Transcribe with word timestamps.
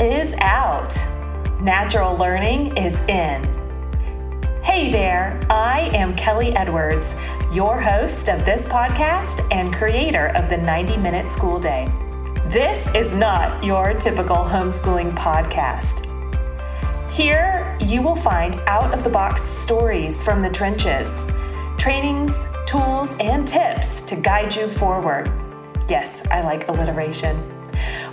is 0.00 0.32
out. 0.40 0.94
Natural 1.60 2.16
learning 2.16 2.76
is 2.76 3.00
in. 3.02 3.42
Hey 4.62 4.92
there, 4.92 5.40
I 5.50 5.90
am 5.92 6.14
Kelly 6.14 6.52
Edwards, 6.52 7.14
your 7.52 7.80
host 7.80 8.28
of 8.28 8.44
this 8.44 8.64
podcast 8.66 9.44
and 9.50 9.74
creator 9.74 10.28
of 10.36 10.48
the 10.48 10.56
90 10.56 10.98
Minute 10.98 11.28
School 11.28 11.58
Day. 11.58 11.88
This 12.46 12.86
is 12.94 13.12
not 13.12 13.64
your 13.64 13.92
typical 13.94 14.36
homeschooling 14.36 15.16
podcast. 15.16 16.04
Here, 17.10 17.76
you 17.80 18.00
will 18.00 18.14
find 18.14 18.54
out 18.68 18.94
of 18.94 19.02
the 19.02 19.10
box 19.10 19.42
stories 19.42 20.22
from 20.22 20.42
the 20.42 20.50
trenches, 20.50 21.26
trainings, 21.76 22.46
tools, 22.66 23.16
and 23.18 23.48
tips 23.48 24.02
to 24.02 24.14
guide 24.14 24.54
you 24.54 24.68
forward. 24.68 25.28
Yes, 25.88 26.22
I 26.30 26.42
like 26.42 26.68
alliteration. 26.68 27.57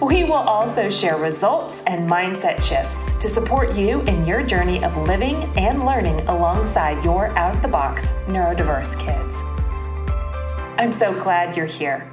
We 0.02 0.24
will 0.24 0.34
also 0.34 0.90
share 0.90 1.18
results 1.18 1.82
and 1.88 2.10
mindset 2.10 2.62
shifts 2.62 3.16
to 3.16 3.30
support 3.30 3.76
you 3.76 4.02
in 4.02 4.26
your 4.26 4.44
journey 4.44 4.84
of 4.84 4.98
living 4.98 5.36
and 5.58 5.86
learning 5.86 6.20
alongside 6.28 7.04
your 7.05 7.30
out 7.38 7.55
of 7.55 7.62
the 7.62 7.68
box 7.68 8.05
neurodiverse 8.28 9.00
kids. 9.00 9.38
I'm 10.78 10.91
so 10.91 11.14
glad 11.14 11.55
you're 11.55 11.66
here. 11.66 12.12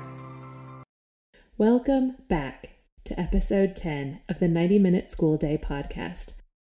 Welcome 1.59 2.17
back 2.29 2.71
to 3.05 3.19
episode 3.19 3.75
10 3.75 4.21
of 4.29 4.39
the 4.39 4.49
90 4.49 4.79
Minute 4.79 5.11
School 5.11 5.37
Day 5.37 5.59
podcast. 5.59 6.35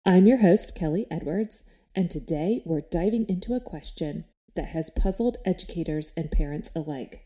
I'm 0.06 0.26
your 0.26 0.40
host, 0.40 0.76
Kelly 0.76 1.06
Edwards, 1.12 1.64
and 1.94 2.10
today 2.10 2.62
we're 2.66 2.82
diving 2.82 3.26
into 3.28 3.54
a 3.54 3.60
question 3.60 4.26
that 4.56 4.68
has 4.68 4.90
puzzled 4.90 5.38
educators 5.46 6.14
and 6.16 6.32
parents 6.32 6.72
alike. 6.76 7.26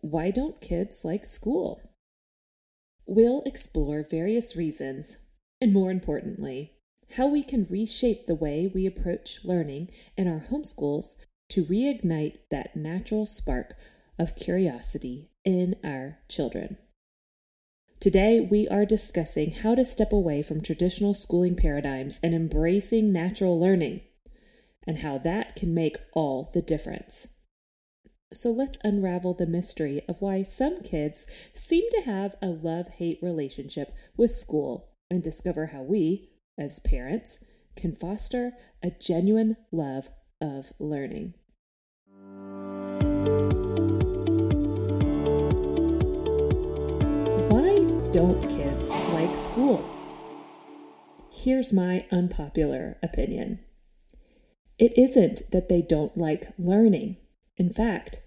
Why 0.00 0.30
don't 0.30 0.60
kids 0.60 1.02
like 1.04 1.24
school? 1.24 1.80
We'll 3.10 3.42
explore 3.46 4.02
various 4.02 4.54
reasons, 4.54 5.16
and 5.62 5.72
more 5.72 5.90
importantly, 5.90 6.74
how 7.16 7.26
we 7.26 7.42
can 7.42 7.66
reshape 7.70 8.26
the 8.26 8.34
way 8.34 8.70
we 8.72 8.84
approach 8.84 9.42
learning 9.46 9.90
in 10.18 10.28
our 10.28 10.44
homeschools 10.50 11.16
to 11.48 11.64
reignite 11.64 12.36
that 12.50 12.76
natural 12.76 13.24
spark 13.24 13.74
of 14.18 14.36
curiosity 14.36 15.30
in 15.42 15.76
our 15.82 16.18
children. 16.28 16.76
Today, 17.98 18.40
we 18.40 18.68
are 18.68 18.84
discussing 18.84 19.52
how 19.52 19.74
to 19.74 19.86
step 19.86 20.12
away 20.12 20.42
from 20.42 20.60
traditional 20.60 21.14
schooling 21.14 21.56
paradigms 21.56 22.20
and 22.22 22.34
embracing 22.34 23.10
natural 23.10 23.58
learning, 23.58 24.02
and 24.86 24.98
how 24.98 25.16
that 25.16 25.56
can 25.56 25.72
make 25.72 25.96
all 26.12 26.50
the 26.52 26.60
difference. 26.60 27.26
So 28.32 28.50
let's 28.50 28.78
unravel 28.84 29.32
the 29.32 29.46
mystery 29.46 30.02
of 30.06 30.20
why 30.20 30.42
some 30.42 30.82
kids 30.82 31.26
seem 31.54 31.84
to 31.92 32.02
have 32.02 32.34
a 32.42 32.48
love 32.48 32.88
hate 32.88 33.18
relationship 33.22 33.94
with 34.18 34.30
school 34.30 34.90
and 35.10 35.22
discover 35.22 35.68
how 35.68 35.82
we, 35.82 36.28
as 36.58 36.78
parents, 36.78 37.42
can 37.74 37.94
foster 37.94 38.52
a 38.82 38.90
genuine 38.90 39.56
love 39.72 40.10
of 40.42 40.72
learning. 40.78 41.32
Why 47.48 47.78
don't 48.12 48.42
kids 48.50 48.90
like 49.14 49.34
school? 49.34 49.88
Here's 51.30 51.72
my 51.72 52.04
unpopular 52.12 52.98
opinion 53.02 53.60
it 54.78 54.96
isn't 54.98 55.50
that 55.50 55.70
they 55.70 55.80
don't 55.80 56.14
like 56.16 56.52
learning. 56.58 57.16
In 57.58 57.72
fact, 57.72 58.20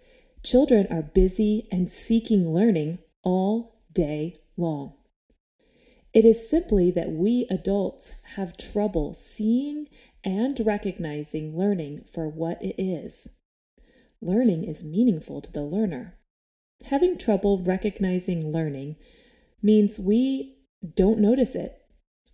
children 0.43 0.85
are 0.91 1.01
busy 1.01 1.67
and 1.71 1.89
seeking 1.89 2.53
learning 2.53 2.99
all 3.23 3.81
day 3.93 4.35
long. 4.57 4.93
It 6.13 6.25
is 6.25 6.49
simply 6.49 6.91
that 6.91 7.11
we 7.11 7.47
adults 7.49 8.11
have 8.35 8.57
trouble 8.57 9.14
seeing 9.14 9.87
and 10.23 10.59
recognizing 10.59 11.58
learning 11.58 12.03
for 12.14 12.27
what 12.27 12.61
it 12.61 12.75
is. 12.77 13.30
Learning 14.21 14.64
is 14.64 14.83
meaningful 14.83 15.41
to 15.41 15.52
the 15.52 15.64
learner. 15.64 16.17
Having 16.87 17.17
trouble 17.17 17.59
recognizing 17.59 18.52
learning 18.52 18.97
means 19.61 19.99
we 19.99 20.58
don't 20.95 21.20
notice 21.20 21.55
it, 21.55 21.77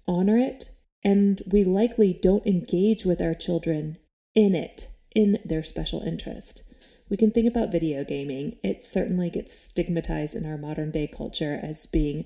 honor 0.07 0.37
it, 0.37 0.71
and 1.03 1.41
we 1.45 1.63
likely 1.63 2.13
don't 2.13 2.47
engage 2.47 3.05
with 3.05 3.21
our 3.21 3.33
children 3.33 3.97
in 4.33 4.55
it, 4.55 4.87
in 5.15 5.39
their 5.45 5.63
special 5.63 6.01
interest. 6.01 6.63
We 7.09 7.17
can 7.17 7.31
think 7.31 7.47
about 7.47 7.71
video 7.71 8.03
gaming. 8.03 8.57
It 8.63 8.83
certainly 8.83 9.29
gets 9.29 9.57
stigmatized 9.57 10.35
in 10.35 10.45
our 10.45 10.57
modern 10.57 10.91
day 10.91 11.07
culture 11.07 11.59
as 11.61 11.85
being 11.85 12.25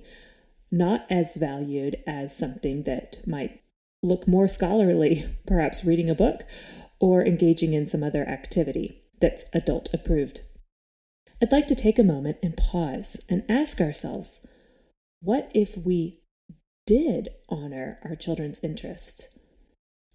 not 0.71 1.05
as 1.09 1.35
valued 1.35 1.97
as 2.07 2.35
something 2.35 2.83
that 2.83 3.25
might 3.27 3.61
look 4.01 4.27
more 4.27 4.47
scholarly, 4.47 5.29
perhaps 5.45 5.85
reading 5.85 6.09
a 6.09 6.15
book 6.15 6.43
or 6.99 7.25
engaging 7.25 7.73
in 7.73 7.85
some 7.85 8.03
other 8.03 8.27
activity 8.27 9.03
that's 9.19 9.45
adult 9.53 9.89
approved. 9.93 10.41
I'd 11.41 11.51
like 11.51 11.67
to 11.67 11.75
take 11.75 11.99
a 11.99 12.03
moment 12.03 12.37
and 12.41 12.55
pause 12.55 13.17
and 13.29 13.43
ask 13.49 13.81
ourselves 13.81 14.45
what 15.21 15.51
if 15.53 15.77
we 15.77 16.21
did 16.87 17.29
honor 17.49 17.99
our 18.03 18.15
children's 18.15 18.59
interests? 18.63 19.29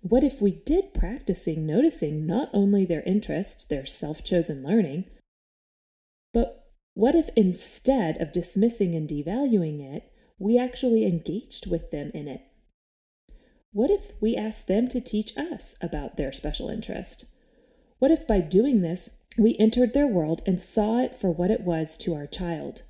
What 0.08 0.22
if 0.22 0.40
we 0.40 0.52
did 0.52 0.94
practicing 0.94 1.66
noticing 1.66 2.26
not 2.26 2.48
only 2.52 2.84
their 2.84 3.02
interest, 3.02 3.68
their 3.68 3.84
self 3.84 4.22
chosen 4.22 4.62
learning, 4.62 5.06
but 6.32 6.68
what 6.94 7.16
if 7.16 7.28
instead 7.34 8.16
of 8.22 8.30
dismissing 8.30 8.94
and 8.94 9.08
devaluing 9.08 9.80
it, 9.80 10.12
we 10.38 10.60
actually 10.60 11.04
engaged 11.04 11.68
with 11.68 11.90
them 11.90 12.12
in 12.14 12.28
it? 12.28 12.42
What 13.72 13.90
if 13.90 14.12
we 14.20 14.36
asked 14.36 14.68
them 14.68 14.86
to 14.88 15.00
teach 15.00 15.36
us 15.36 15.74
about 15.80 16.16
their 16.16 16.30
special 16.30 16.68
interest? 16.68 17.24
What 17.98 18.12
if 18.12 18.28
by 18.28 18.38
doing 18.38 18.82
this, 18.82 19.10
we 19.36 19.56
entered 19.58 19.92
their 19.92 20.06
world 20.06 20.40
and 20.46 20.60
saw 20.60 21.00
it 21.00 21.16
for 21.16 21.32
what 21.32 21.50
it 21.50 21.62
was 21.62 21.96
to 21.98 22.14
our 22.14 22.28
child 22.28 22.82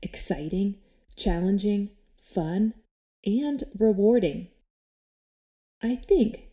exciting, 0.00 0.76
challenging, 1.16 1.90
fun, 2.18 2.72
and 3.26 3.62
rewarding? 3.78 4.48
I 5.82 5.96
think 5.96 6.48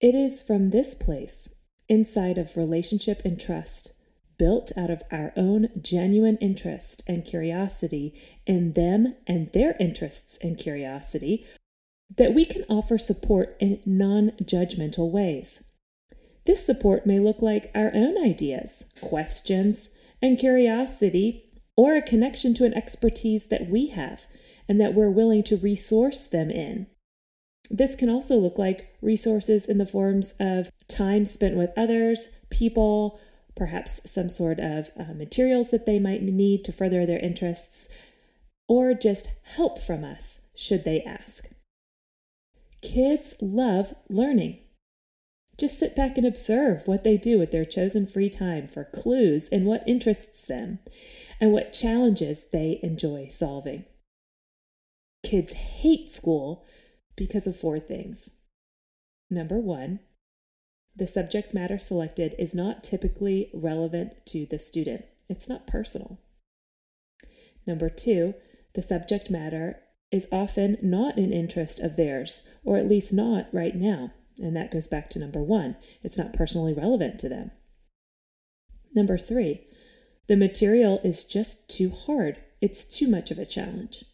it 0.00 0.14
is 0.14 0.42
from 0.42 0.70
this 0.70 0.94
place, 0.94 1.48
inside 1.88 2.38
of 2.38 2.56
relationship 2.56 3.22
and 3.24 3.40
trust, 3.40 3.94
built 4.38 4.72
out 4.76 4.90
of 4.90 5.02
our 5.10 5.32
own 5.36 5.68
genuine 5.80 6.36
interest 6.38 7.02
and 7.06 7.24
curiosity 7.24 8.12
in 8.46 8.72
them 8.72 9.14
and 9.26 9.52
their 9.52 9.76
interests 9.78 10.38
and 10.42 10.58
curiosity, 10.58 11.46
that 12.16 12.34
we 12.34 12.44
can 12.44 12.64
offer 12.68 12.98
support 12.98 13.56
in 13.60 13.80
non 13.86 14.30
judgmental 14.42 15.10
ways. 15.10 15.62
This 16.46 16.64
support 16.64 17.06
may 17.06 17.20
look 17.20 17.40
like 17.40 17.70
our 17.74 17.90
own 17.94 18.22
ideas, 18.22 18.84
questions, 19.00 19.88
and 20.20 20.38
curiosity, 20.38 21.50
or 21.76 21.94
a 21.94 22.02
connection 22.02 22.54
to 22.54 22.64
an 22.64 22.74
expertise 22.74 23.46
that 23.46 23.68
we 23.68 23.88
have 23.88 24.26
and 24.68 24.80
that 24.80 24.94
we're 24.94 25.10
willing 25.10 25.42
to 25.44 25.56
resource 25.56 26.26
them 26.26 26.50
in. 26.50 26.86
This 27.70 27.96
can 27.96 28.08
also 28.08 28.36
look 28.36 28.58
like 28.58 28.94
resources 29.00 29.66
in 29.66 29.78
the 29.78 29.86
forms 29.86 30.34
of 30.38 30.70
time 30.86 31.24
spent 31.24 31.56
with 31.56 31.72
others, 31.76 32.28
people, 32.50 33.18
perhaps 33.56 34.00
some 34.10 34.28
sort 34.28 34.58
of 34.60 34.90
uh, 34.98 35.14
materials 35.14 35.70
that 35.70 35.86
they 35.86 35.98
might 35.98 36.22
need 36.22 36.64
to 36.64 36.72
further 36.72 37.06
their 37.06 37.18
interests, 37.18 37.88
or 38.68 38.94
just 38.94 39.30
help 39.56 39.78
from 39.78 40.04
us 40.04 40.40
should 40.54 40.84
they 40.84 41.02
ask. 41.02 41.48
Kids 42.82 43.34
love 43.40 43.94
learning. 44.08 44.58
Just 45.56 45.78
sit 45.78 45.94
back 45.94 46.18
and 46.18 46.26
observe 46.26 46.82
what 46.86 47.04
they 47.04 47.16
do 47.16 47.38
with 47.38 47.50
their 47.52 47.64
chosen 47.64 48.06
free 48.06 48.28
time 48.28 48.66
for 48.66 48.84
clues 48.84 49.48
in 49.48 49.64
what 49.64 49.86
interests 49.86 50.46
them 50.46 50.80
and 51.40 51.52
what 51.52 51.72
challenges 51.72 52.46
they 52.52 52.80
enjoy 52.82 53.28
solving. 53.28 53.84
Kids 55.24 55.54
hate 55.54 56.10
school 56.10 56.66
because 57.16 57.46
of 57.46 57.56
four 57.56 57.78
things. 57.78 58.30
Number 59.30 59.58
one, 59.58 60.00
the 60.96 61.06
subject 61.06 61.52
matter 61.52 61.78
selected 61.78 62.34
is 62.38 62.54
not 62.54 62.84
typically 62.84 63.50
relevant 63.52 64.24
to 64.26 64.46
the 64.46 64.58
student, 64.58 65.04
it's 65.28 65.48
not 65.48 65.66
personal. 65.66 66.20
Number 67.66 67.88
two, 67.88 68.34
the 68.74 68.82
subject 68.82 69.30
matter 69.30 69.80
is 70.12 70.28
often 70.30 70.76
not 70.82 71.16
an 71.16 71.32
interest 71.32 71.80
of 71.80 71.96
theirs, 71.96 72.48
or 72.62 72.76
at 72.76 72.88
least 72.88 73.12
not 73.12 73.48
right 73.52 73.74
now. 73.74 74.12
And 74.38 74.54
that 74.56 74.70
goes 74.70 74.86
back 74.86 75.10
to 75.10 75.18
number 75.18 75.42
one 75.42 75.76
it's 76.02 76.18
not 76.18 76.32
personally 76.32 76.72
relevant 76.72 77.18
to 77.20 77.28
them. 77.28 77.50
Number 78.94 79.18
three, 79.18 79.66
the 80.28 80.36
material 80.36 81.00
is 81.02 81.24
just 81.24 81.68
too 81.68 81.90
hard, 81.90 82.40
it's 82.60 82.84
too 82.84 83.08
much 83.08 83.30
of 83.30 83.38
a 83.38 83.46
challenge. 83.46 84.04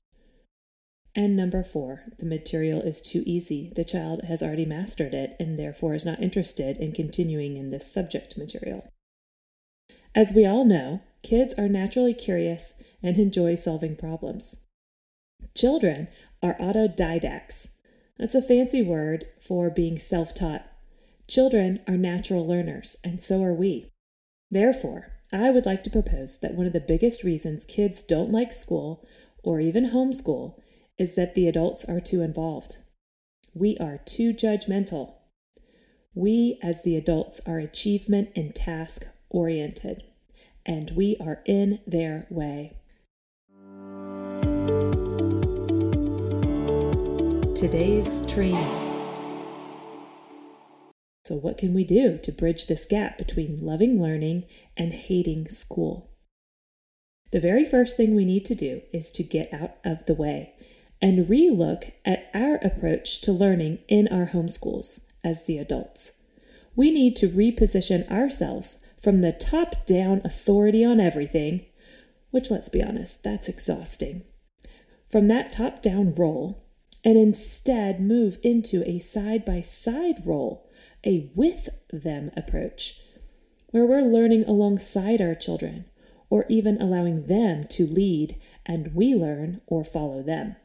And 1.15 1.37
number 1.37 1.65
four, 1.65 2.03
the 2.19 2.27
material 2.27 2.81
is 2.83 3.01
too 3.01 3.23
easy. 3.27 3.73
The 3.75 3.85
child 3.85 4.25
has 4.25 4.43
already 4.43 4.65
mastered 4.65 5.13
it 5.13 5.35
and 5.41 5.59
therefore 5.59 5.95
is 5.95 6.05
not 6.05 6.23
interested 6.23 6.77
in 6.77 6.93
continuing 6.93 7.57
in 7.57 7.71
this 7.71 7.93
subject 7.93 8.39
material. 8.39 8.93
As 10.15 10.33
we 10.35 10.47
all 10.47 10.65
know, 10.65 11.01
kids 11.23 11.55
are 11.59 11.69
naturally 11.69 12.15
curious 12.15 12.75
and 13.03 13.19
enjoy 13.19 13.55
solving 13.55 13.97
problems. 13.97 14.57
Children 15.55 16.09
are 16.43 16.55
autodidacts. 16.55 17.69
That's 18.19 18.35
a 18.35 18.43
fancy 18.43 18.83
word 18.83 19.27
for 19.41 19.71
being 19.71 19.99
self 19.99 20.33
taught. 20.35 20.67
Children 21.29 21.81
are 21.87 21.97
natural 21.97 22.47
learners, 22.47 22.97
and 23.05 23.21
so 23.21 23.43
are 23.43 23.55
we. 23.55 23.93
Therefore, 24.51 25.13
I 25.33 25.51
would 25.51 25.65
like 25.65 25.83
to 25.85 25.91
propose 25.91 26.39
that 26.39 26.55
one 26.55 26.67
of 26.67 26.73
the 26.73 26.81
biggest 26.81 27.23
reasons 27.23 27.65
kids 27.65 28.03
don't 28.03 28.33
like 28.33 28.53
school 28.53 29.07
or 29.43 29.61
even 29.61 29.91
homeschool 29.91 30.55
is 31.01 31.15
that 31.15 31.35
the 31.35 31.49
adults 31.49 31.83
are 31.87 31.99
too 31.99 32.21
involved. 32.21 32.77
We 33.55 33.79
are 33.79 33.97
too 33.97 34.35
judgmental. 34.35 35.15
We, 36.15 36.59
as 36.63 36.83
the 36.83 36.95
adults, 36.95 37.41
are 37.47 37.59
achievement 37.59 38.29
and 38.37 38.55
task 38.55 39.07
oriented, 39.31 40.03
and 40.67 40.91
we 40.91 41.17
are 41.19 41.41
in 41.47 41.81
their 41.87 42.27
way. 42.29 42.77
Today's 47.55 48.21
training. 48.31 48.69
So, 51.25 51.35
what 51.37 51.57
can 51.57 51.73
we 51.73 51.85
do 51.85 52.19
to 52.19 52.31
bridge 52.31 52.67
this 52.67 52.85
gap 52.85 53.17
between 53.17 53.65
loving 53.65 54.03
learning 54.03 54.45
and 54.77 54.93
hating 54.93 55.49
school? 55.49 56.11
The 57.33 57.41
very 57.41 57.65
first 57.65 57.97
thing 57.97 58.15
we 58.15 58.27
need 58.27 58.45
to 58.47 58.55
do 58.55 58.83
is 58.93 59.11
to 59.13 59.23
get 59.23 59.55
out 59.55 59.77
of 59.83 60.05
the 60.05 60.15
way 60.15 60.57
and 61.03 61.27
relook 61.27 61.93
at 62.05 62.31
our 62.35 62.57
approach 62.57 63.21
to 63.23 63.33
learning 63.33 63.79
in 63.89 64.09
our 64.09 64.27
homeschools 64.27 65.01
as 65.25 65.45
the 65.45 65.59
adults. 65.59 66.13
We 66.77 66.91
need 66.91 67.17
to 67.17 67.29
reposition 67.29 68.11
ourselves 68.11 68.85
from 69.03 69.21
the 69.21 69.33
top 69.33 69.87
down 69.87 70.21
authority 70.25 70.85
on 70.85 71.01
everything, 71.01 71.67
which, 72.31 72.51
let's 72.51 72.69
be 72.69 72.83
honest, 72.83 73.23
that's 73.23 73.49
exhausting, 73.49 74.23
from 75.11 75.29
that 75.29 75.51
top 75.51 75.83
down 75.83 76.15
role, 76.15 76.65
and 77.05 77.17
instead 77.17 78.01
move 78.01 78.39
into 78.43 78.89
a 78.89 78.99
side 78.99 79.45
by 79.45 79.61
side 79.61 80.25
role, 80.25 80.69
a 81.05 81.31
with 81.35 81.71
them 81.91 82.31
approach, 82.37 83.01
where 83.71 83.87
we're 83.87 84.03
learning 84.03 84.45
alongside 84.45 85.21
our 85.21 85.35
children, 85.35 85.87
or 86.29 86.45
even 86.49 86.81
allowing 86.81 87.27
them 87.27 87.65
to 87.65 87.87
lead 87.87 88.37
and 88.67 88.95
we 88.95 89.15
learn 89.15 89.61
or 89.67 89.83
follow 89.83 90.23
them. 90.23 90.57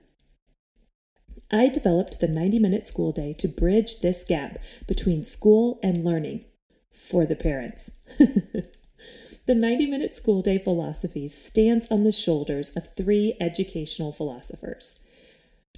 I 1.52 1.70
developed 1.70 2.20
the 2.20 2.28
90 2.28 2.60
minute 2.60 2.88
school 2.88 3.12
day 3.12 3.34
to 3.34 3.48
bridge 3.48 4.00
this 4.00 4.24
gap 4.24 4.58
between 4.88 5.24
school 5.24 5.80
and 5.84 6.04
learning 6.04 6.46
for 6.92 7.26
the 7.26 7.36
parents. 7.36 7.92
the 8.18 9.56
90 9.56 9.86
minute 9.86 10.16
school 10.16 10.42
day 10.42 10.58
philosophy 10.58 11.28
stands 11.28 11.88
on 11.92 12.04
the 12.04 12.12
shoulders 12.12 12.72
of 12.76 12.94
three 12.96 13.36
educational 13.40 14.12
philosophers 14.12 15.00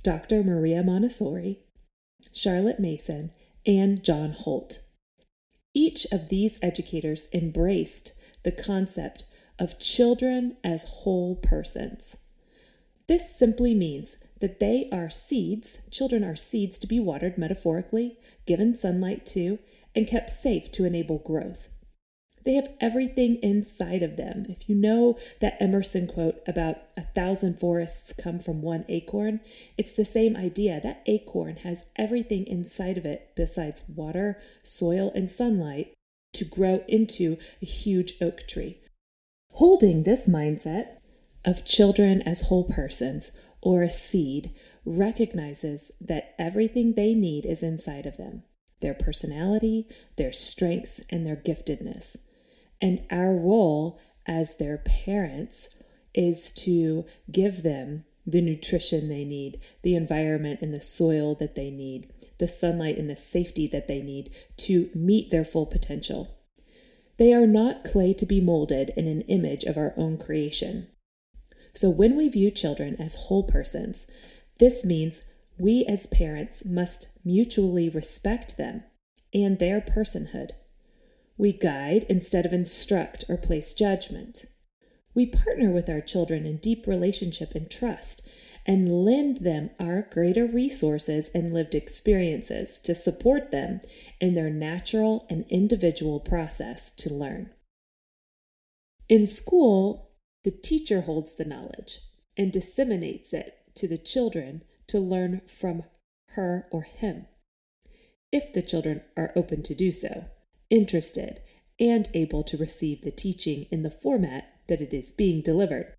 Dr. 0.03 0.43
Maria 0.43 0.83
Montessori, 0.83 1.59
Charlotte 2.31 2.79
Mason, 2.79 3.31
and 3.65 4.01
John 4.03 4.31
Holt. 4.31 4.79
Each 5.73 6.05
of 6.11 6.29
these 6.29 6.59
educators 6.61 7.27
embraced 7.33 8.13
the 8.43 8.51
concept 8.51 9.25
of 9.59 9.79
children 9.79 10.55
as 10.63 10.89
whole 11.01 11.35
persons. 11.35 12.15
This 13.07 13.37
simply 13.37 13.73
means 13.73 14.17
that 14.41 14.59
they 14.59 14.87
are 14.91 15.09
seeds, 15.09 15.79
children 15.89 16.23
are 16.23 16.35
seeds 16.35 16.77
to 16.79 16.87
be 16.87 16.99
watered 16.99 17.37
metaphorically, 17.37 18.17
given 18.45 18.75
sunlight 18.75 19.25
to, 19.27 19.59
and 19.95 20.07
kept 20.07 20.29
safe 20.29 20.71
to 20.73 20.85
enable 20.85 21.17
growth. 21.17 21.69
They 22.47 22.53
have 22.53 22.69
everything 22.79 23.39
inside 23.43 24.01
of 24.01 24.15
them. 24.15 24.45
If 24.47 24.69
you 24.69 24.75
know 24.75 25.17
that 25.41 25.61
Emerson 25.61 26.07
quote 26.07 26.41
about 26.47 26.77
a 26.95 27.01
thousand 27.01 27.59
forests 27.59 28.13
come 28.13 28.39
from 28.39 28.61
one 28.61 28.85
acorn, 28.87 29.41
it's 29.77 29.91
the 29.91 30.05
same 30.05 30.37
idea. 30.37 30.79
That 30.81 31.03
acorn 31.07 31.57
has 31.57 31.85
everything 31.97 32.47
inside 32.47 32.97
of 32.97 33.05
it 33.05 33.31
besides 33.35 33.81
water, 33.93 34.39
soil, 34.63 35.11
and 35.13 35.29
sunlight 35.29 35.93
to 36.33 36.45
grow 36.45 36.85
into 36.87 37.37
a 37.61 37.65
huge 37.65 38.13
oak 38.21 38.47
tree. 38.47 38.77
Holding 39.51 40.03
this 40.03 40.29
mindset 40.29 40.96
of 41.45 41.65
children 41.65 42.21
as 42.23 42.41
whole 42.41 42.63
persons 42.63 43.31
or 43.61 43.83
a 43.83 43.89
seed 43.89 44.51
recognizes 44.85 45.91
that 45.99 46.33
everything 46.39 46.93
they 46.93 47.13
need 47.13 47.45
is 47.45 47.63
inside 47.63 48.05
of 48.05 48.17
them 48.17 48.43
their 48.79 48.93
personality, 48.93 49.87
their 50.17 50.31
strengths, 50.31 51.01
and 51.09 51.25
their 51.25 51.35
giftedness. 51.35 52.15
And 52.79 53.03
our 53.09 53.35
role 53.35 53.99
as 54.27 54.57
their 54.57 54.77
parents 54.77 55.67
is 56.13 56.51
to 56.51 57.05
give 57.31 57.63
them 57.63 58.05
the 58.25 58.41
nutrition 58.41 59.07
they 59.07 59.23
need, 59.23 59.59
the 59.83 59.95
environment 59.95 60.59
and 60.61 60.73
the 60.73 60.81
soil 60.81 61.33
that 61.35 61.55
they 61.55 61.71
need, 61.71 62.11
the 62.37 62.47
sunlight 62.47 62.97
and 62.97 63.09
the 63.09 63.15
safety 63.15 63.67
that 63.67 63.87
they 63.87 64.01
need 64.01 64.29
to 64.57 64.89
meet 64.93 65.31
their 65.31 65.45
full 65.45 65.65
potential. 65.65 66.37
They 67.17 67.33
are 67.33 67.47
not 67.47 67.83
clay 67.83 68.13
to 68.13 68.25
be 68.25 68.41
molded 68.41 68.91
in 68.95 69.07
an 69.07 69.21
image 69.21 69.63
of 69.63 69.77
our 69.77 69.93
own 69.97 70.17
creation. 70.17 70.87
So 71.77 71.91
when 71.91 72.17
we 72.17 72.27
view 72.27 72.49
children 72.49 72.95
as 72.99 73.13
whole 73.13 73.43
persons, 73.43 74.07
this 74.57 74.83
means 74.83 75.21
we 75.59 75.85
as 75.85 76.07
parents 76.07 76.65
must 76.65 77.09
mutually 77.23 77.87
respect 77.87 78.57
them 78.57 78.83
and 79.31 79.59
their 79.59 79.79
personhood. 79.79 80.53
We 81.37 81.53
guide 81.53 82.03
instead 82.09 82.47
of 82.47 82.51
instruct 82.51 83.25
or 83.29 83.37
place 83.37 83.75
judgment. 83.75 84.45
We 85.13 85.27
partner 85.27 85.69
with 85.69 85.87
our 85.87 86.01
children 86.01 86.47
in 86.47 86.57
deep 86.57 86.87
relationship 86.87 87.53
and 87.53 87.69
trust 87.69 88.27
and 88.65 89.05
lend 89.05 89.37
them 89.37 89.69
our 89.79 90.01
greater 90.01 90.47
resources 90.47 91.29
and 91.35 91.53
lived 91.53 91.75
experiences 91.75 92.79
to 92.79 92.95
support 92.95 93.51
them 93.51 93.81
in 94.19 94.33
their 94.33 94.49
natural 94.49 95.27
and 95.29 95.45
individual 95.47 96.19
process 96.19 96.89
to 96.97 97.13
learn. 97.13 97.51
In 99.07 99.27
school, 99.27 100.06
the 100.47 100.51
teacher 100.51 101.01
holds 101.01 101.33
the 101.33 101.43
knowledge 101.43 101.99
and 102.37 102.53
disseminates 102.53 103.33
it 103.33 103.57
to 103.75 103.85
the 103.85 103.97
children 103.97 104.61
to 104.87 104.97
learn 104.97 105.41
from 105.45 105.83
her 106.35 106.67
or 106.71 106.83
him. 106.83 107.25
If 108.31 108.53
the 108.53 108.61
children 108.61 109.01
are 109.17 109.33
open 109.35 109.61
to 109.63 109.75
do 109.75 109.91
so, 109.91 110.23
interested, 110.69 111.41
and 111.81 112.07
able 112.13 112.45
to 112.45 112.55
receive 112.55 113.01
the 113.01 113.11
teaching 113.11 113.65
in 113.71 113.81
the 113.81 113.91
format 113.91 114.61
that 114.69 114.79
it 114.79 114.93
is 114.93 115.11
being 115.11 115.41
delivered. 115.41 115.93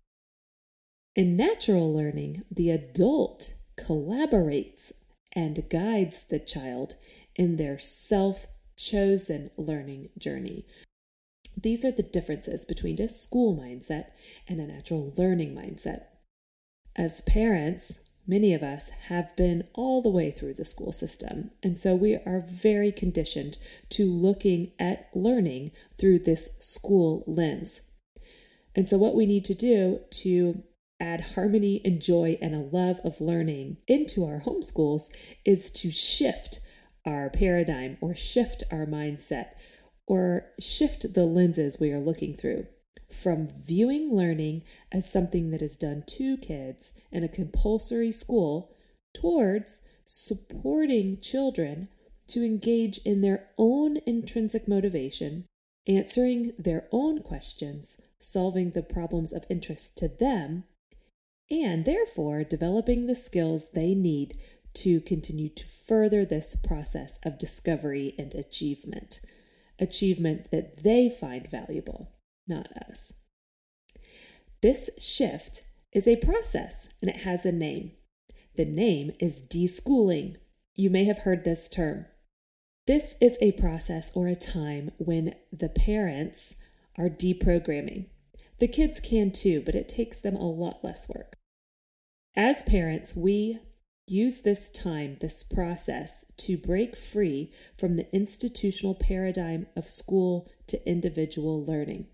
In 1.15 1.37
natural 1.37 1.93
learning, 1.93 2.43
the 2.49 2.71
adult 2.71 3.53
collaborates 3.79 4.91
and 5.31 5.69
guides 5.69 6.23
the 6.23 6.39
child 6.39 6.95
in 7.35 7.57
their 7.57 7.77
self 7.77 8.47
chosen 8.75 9.51
learning 9.57 10.09
journey 10.17 10.65
these 11.63 11.83
are 11.83 11.91
the 11.91 12.03
differences 12.03 12.65
between 12.65 13.01
a 13.01 13.07
school 13.07 13.55
mindset 13.55 14.05
and 14.47 14.59
a 14.59 14.67
natural 14.67 15.13
learning 15.17 15.55
mindset. 15.55 16.03
As 16.95 17.21
parents, 17.21 17.99
many 18.27 18.53
of 18.53 18.61
us 18.61 18.89
have 19.07 19.35
been 19.35 19.67
all 19.73 20.01
the 20.01 20.09
way 20.09 20.31
through 20.31 20.53
the 20.53 20.65
school 20.65 20.91
system, 20.91 21.51
and 21.63 21.77
so 21.77 21.95
we 21.95 22.15
are 22.15 22.43
very 22.45 22.91
conditioned 22.91 23.57
to 23.89 24.11
looking 24.11 24.71
at 24.79 25.09
learning 25.13 25.71
through 25.99 26.19
this 26.19 26.49
school 26.59 27.23
lens. 27.25 27.81
And 28.75 28.87
so, 28.87 28.97
what 28.97 29.15
we 29.15 29.25
need 29.25 29.45
to 29.45 29.55
do 29.55 30.01
to 30.21 30.63
add 30.99 31.21
harmony 31.35 31.81
and 31.85 32.01
joy 32.01 32.37
and 32.41 32.53
a 32.53 32.59
love 32.59 32.99
of 33.03 33.21
learning 33.21 33.77
into 33.87 34.25
our 34.25 34.41
homeschools 34.41 35.09
is 35.45 35.69
to 35.71 35.89
shift 35.89 36.59
our 37.05 37.29
paradigm 37.29 37.97
or 38.01 38.13
shift 38.13 38.63
our 38.71 38.85
mindset 38.85 39.51
or 40.09 40.47
shift 40.59 41.13
the 41.13 41.25
lenses 41.25 41.79
we 41.79 41.91
are 41.91 42.01
looking 42.01 42.33
through 42.33 42.65
from 43.09 43.47
viewing 43.47 44.13
learning 44.13 44.63
as 44.91 45.09
something 45.09 45.51
that 45.51 45.61
is 45.61 45.77
done 45.77 46.03
to 46.05 46.35
kids 46.37 46.93
in 47.11 47.23
a 47.23 47.29
compulsory 47.29 48.11
school 48.11 48.75
towards 49.13 49.81
supporting 50.05 51.19
children 51.19 51.87
to 52.27 52.43
engage 52.43 52.99
in 52.99 53.21
their 53.21 53.49
own 53.57 53.97
intrinsic 54.05 54.67
motivation, 54.67 55.45
answering 55.87 56.51
their 56.57 56.87
own 56.91 57.21
questions, 57.21 57.97
solving 58.19 58.71
the 58.71 58.83
problems 58.83 59.31
of 59.31 59.45
interest 59.49 59.97
to 59.97 60.07
them, 60.07 60.63
and 61.49 61.85
therefore 61.85 62.43
developing 62.43 63.05
the 63.05 63.15
skills 63.15 63.69
they 63.73 63.95
need 63.95 64.35
to 64.73 65.01
continue 65.01 65.49
to 65.49 65.65
further 65.65 66.25
this 66.25 66.55
process 66.55 67.17
of 67.25 67.39
discovery 67.39 68.13
and 68.19 68.35
achievement 68.35 69.19
achievement 69.79 70.51
that 70.51 70.83
they 70.83 71.09
find 71.09 71.49
valuable, 71.49 72.11
not 72.47 72.67
us. 72.89 73.13
This 74.61 74.89
shift 74.99 75.63
is 75.93 76.07
a 76.07 76.17
process 76.17 76.89
and 77.01 77.09
it 77.09 77.21
has 77.21 77.45
a 77.45 77.51
name. 77.51 77.91
The 78.55 78.65
name 78.65 79.11
is 79.19 79.41
deschooling. 79.41 80.35
You 80.75 80.89
may 80.89 81.05
have 81.05 81.19
heard 81.19 81.43
this 81.43 81.67
term. 81.67 82.05
This 82.87 83.15
is 83.21 83.37
a 83.41 83.53
process 83.53 84.11
or 84.15 84.27
a 84.27 84.35
time 84.35 84.91
when 84.97 85.35
the 85.51 85.69
parents 85.69 86.55
are 86.97 87.09
deprogramming. 87.09 88.07
The 88.59 88.67
kids 88.67 88.99
can 88.99 89.31
too, 89.31 89.61
but 89.65 89.75
it 89.75 89.87
takes 89.87 90.19
them 90.19 90.35
a 90.35 90.49
lot 90.49 90.83
less 90.83 91.07
work. 91.07 91.37
As 92.35 92.63
parents, 92.63 93.15
we 93.15 93.59
use 94.11 94.41
this 94.41 94.69
time, 94.69 95.17
this 95.21 95.43
process, 95.43 96.25
to 96.37 96.57
break 96.57 96.95
free 96.95 97.51
from 97.77 97.95
the 97.95 98.13
institutional 98.13 98.95
paradigm 98.95 99.67
of 99.75 99.87
school 99.87 100.51
to 100.67 100.89
individual 100.89 101.63
learning. 101.63 102.07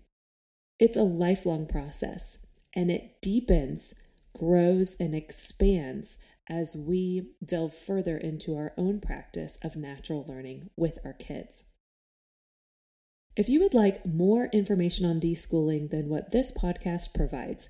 It's 0.78 0.96
a 0.96 1.02
lifelong 1.02 1.66
process 1.66 2.38
and 2.74 2.90
it 2.90 3.22
deepens, 3.22 3.94
grows, 4.34 4.96
and 5.00 5.14
expands 5.14 6.18
as 6.48 6.76
we 6.76 7.30
delve 7.44 7.74
further 7.74 8.16
into 8.16 8.56
our 8.56 8.72
own 8.76 9.00
practice 9.00 9.58
of 9.62 9.76
natural 9.76 10.24
learning 10.28 10.70
with 10.76 10.98
our 11.04 11.14
kids. 11.14 11.64
If 13.36 13.48
you 13.48 13.60
would 13.60 13.74
like 13.74 14.06
more 14.06 14.48
information 14.52 15.04
on 15.04 15.20
deschooling 15.20 15.90
than 15.90 16.08
what 16.08 16.32
this 16.32 16.52
podcast 16.52 17.14
provides, 17.14 17.68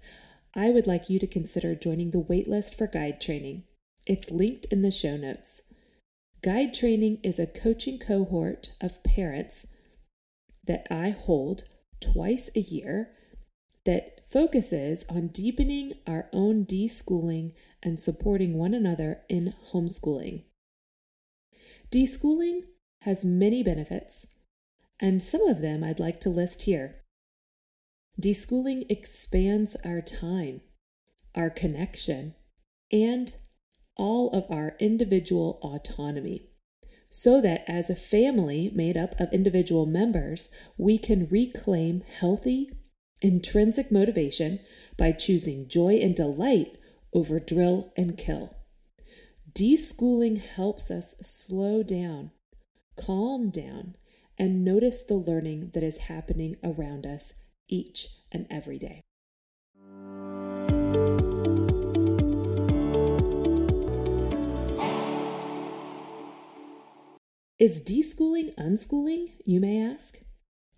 I 0.54 0.70
would 0.70 0.86
like 0.86 1.10
you 1.10 1.18
to 1.18 1.26
consider 1.26 1.74
joining 1.74 2.10
the 2.10 2.22
waitlist 2.22 2.74
for 2.76 2.86
guide 2.86 3.20
training. 3.20 3.64
It's 4.06 4.30
linked 4.30 4.66
in 4.70 4.82
the 4.82 4.90
show 4.90 5.16
notes. 5.16 5.62
Guide 6.42 6.72
training 6.72 7.18
is 7.24 7.38
a 7.38 7.46
coaching 7.46 7.98
cohort 7.98 8.70
of 8.80 9.02
parents 9.02 9.66
that 10.64 10.86
I 10.90 11.10
hold 11.10 11.62
twice 12.00 12.50
a 12.54 12.60
year 12.60 13.10
that 13.84 14.20
focuses 14.24 15.04
on 15.08 15.28
deepening 15.28 15.94
our 16.06 16.28
own 16.32 16.64
deschooling 16.64 17.52
and 17.82 17.98
supporting 17.98 18.58
one 18.58 18.74
another 18.74 19.22
in 19.28 19.54
homeschooling. 19.72 20.44
Deschooling 21.90 22.62
has 23.02 23.24
many 23.24 23.62
benefits, 23.62 24.26
and 25.00 25.22
some 25.22 25.42
of 25.48 25.62
them 25.62 25.84
I'd 25.84 26.00
like 26.00 26.18
to 26.20 26.30
list 26.30 26.62
here. 26.62 27.02
Deschooling 28.20 28.86
expands 28.88 29.76
our 29.84 30.00
time, 30.00 30.62
our 31.34 31.50
connection, 31.50 32.34
and 32.90 33.36
all 33.96 34.30
of 34.30 34.44
our 34.50 34.76
individual 34.78 35.58
autonomy 35.62 36.48
so 37.10 37.40
that 37.40 37.64
as 37.66 37.88
a 37.88 37.96
family 37.96 38.70
made 38.74 38.96
up 38.96 39.18
of 39.18 39.32
individual 39.32 39.86
members, 39.86 40.50
we 40.76 40.98
can 40.98 41.26
reclaim 41.30 42.02
healthy, 42.02 42.70
intrinsic 43.22 43.90
motivation 43.90 44.60
by 44.98 45.12
choosing 45.12 45.66
joy 45.68 45.94
and 45.94 46.14
delight 46.14 46.76
over 47.14 47.40
drill 47.40 47.92
and 47.96 48.18
kill. 48.18 48.54
Deschooling 49.50 50.38
helps 50.38 50.90
us 50.90 51.14
slow 51.22 51.82
down, 51.82 52.32
calm 52.96 53.48
down, 53.48 53.94
and 54.38 54.62
notice 54.62 55.02
the 55.02 55.14
learning 55.14 55.70
that 55.72 55.82
is 55.82 55.98
happening 55.98 56.56
around 56.62 57.06
us 57.06 57.32
each 57.68 58.08
and 58.30 58.46
every 58.50 58.78
day. 58.78 59.00
Is 67.66 67.82
deschooling 67.82 68.54
unschooling, 68.54 69.32
you 69.44 69.58
may 69.58 69.82
ask? 69.82 70.20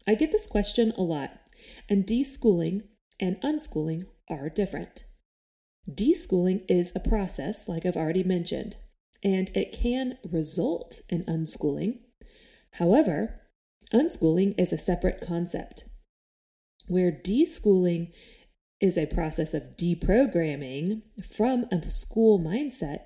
I 0.07 0.15
get 0.15 0.33
this 0.33 0.47
question 0.47 0.95
a 0.97 1.03
lot, 1.03 1.39
and 1.87 2.07
deschooling 2.07 2.85
and 3.21 3.39
unschooling 3.43 4.07
are 4.31 4.49
different. 4.49 5.05
Deschooling 5.87 6.65
is 6.67 6.97
a 6.97 7.01
process, 7.01 7.69
like 7.69 7.85
I've 7.85 7.99
already 7.99 8.23
mentioned, 8.23 8.79
and 9.23 9.51
it 9.55 9.79
can 9.79 10.17
result 10.33 11.03
in 11.11 11.25
unschooling. 11.25 11.99
However, 12.79 13.43
unschooling 13.93 14.55
is 14.57 14.73
a 14.73 14.79
separate 14.79 15.21
concept, 15.21 15.85
where 16.87 17.13
deschooling 17.13 18.15
is 18.81 18.97
a 18.97 19.05
process 19.05 19.53
of 19.53 19.77
deprogramming 19.77 21.03
from 21.23 21.67
a 21.71 21.91
school 21.91 22.39
mindset. 22.41 23.01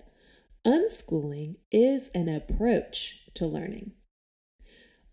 Unschooling 0.65 1.57
is 1.73 2.13
an 2.15 2.29
approach 2.29 3.22
to 3.35 3.47
learning. 3.47 3.93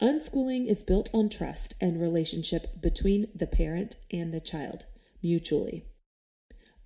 Unschooling 0.01 0.65
is 0.65 0.83
built 0.83 1.09
on 1.13 1.27
trust 1.27 1.75
and 1.81 1.99
relationship 1.99 2.81
between 2.81 3.27
the 3.35 3.47
parent 3.47 3.97
and 4.11 4.33
the 4.33 4.39
child 4.39 4.85
mutually. 5.21 5.85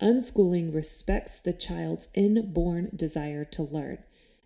Unschooling 0.00 0.74
respects 0.74 1.38
the 1.38 1.52
child's 1.52 2.08
inborn 2.14 2.90
desire 2.94 3.44
to 3.44 3.62
learn 3.62 3.98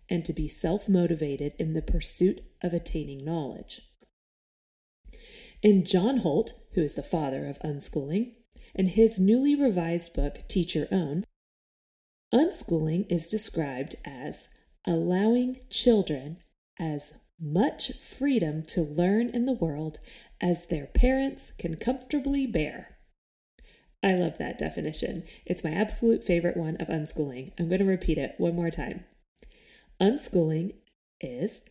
and 0.09 0.23
to 0.25 0.33
be 0.33 0.47
self 0.47 0.87
motivated 0.87 1.53
in 1.57 1.73
the 1.73 1.81
pursuit 1.81 2.41
of 2.61 2.73
attaining 2.73 3.25
knowledge. 3.25 3.81
In 5.61 5.83
John 5.83 6.17
Holt, 6.17 6.53
who 6.73 6.81
is 6.81 6.95
the 6.95 7.03
father 7.03 7.47
of 7.47 7.59
unschooling, 7.59 8.33
in 8.75 8.87
his 8.87 9.19
newly 9.19 9.55
revised 9.55 10.13
book, 10.13 10.47
Teach 10.47 10.75
Your 10.75 10.87
Own, 10.91 11.25
unschooling 12.33 13.05
is 13.09 13.27
described 13.27 13.95
as 14.05 14.47
allowing 14.85 15.57
children 15.69 16.37
as 16.79 17.13
much 17.39 17.93
freedom 17.93 18.61
to 18.63 18.81
learn 18.81 19.29
in 19.29 19.45
the 19.45 19.53
world 19.53 19.99
as 20.41 20.65
their 20.65 20.87
parents 20.87 21.51
can 21.57 21.75
comfortably 21.75 22.45
bear. 22.45 22.97
I 24.03 24.15
love 24.15 24.37
that 24.37 24.57
definition. 24.57 25.23
It's 25.45 25.63
my 25.63 25.71
absolute 25.71 26.23
favorite 26.23 26.57
one 26.57 26.77
of 26.77 26.87
unschooling. 26.87 27.51
I'm 27.59 27.67
going 27.67 27.79
to 27.79 27.85
repeat 27.85 28.17
it 28.17 28.35
one 28.37 28.55
more 28.55 28.71
time. 28.71 29.03
Unschooling 30.01 30.75
is 31.19 31.63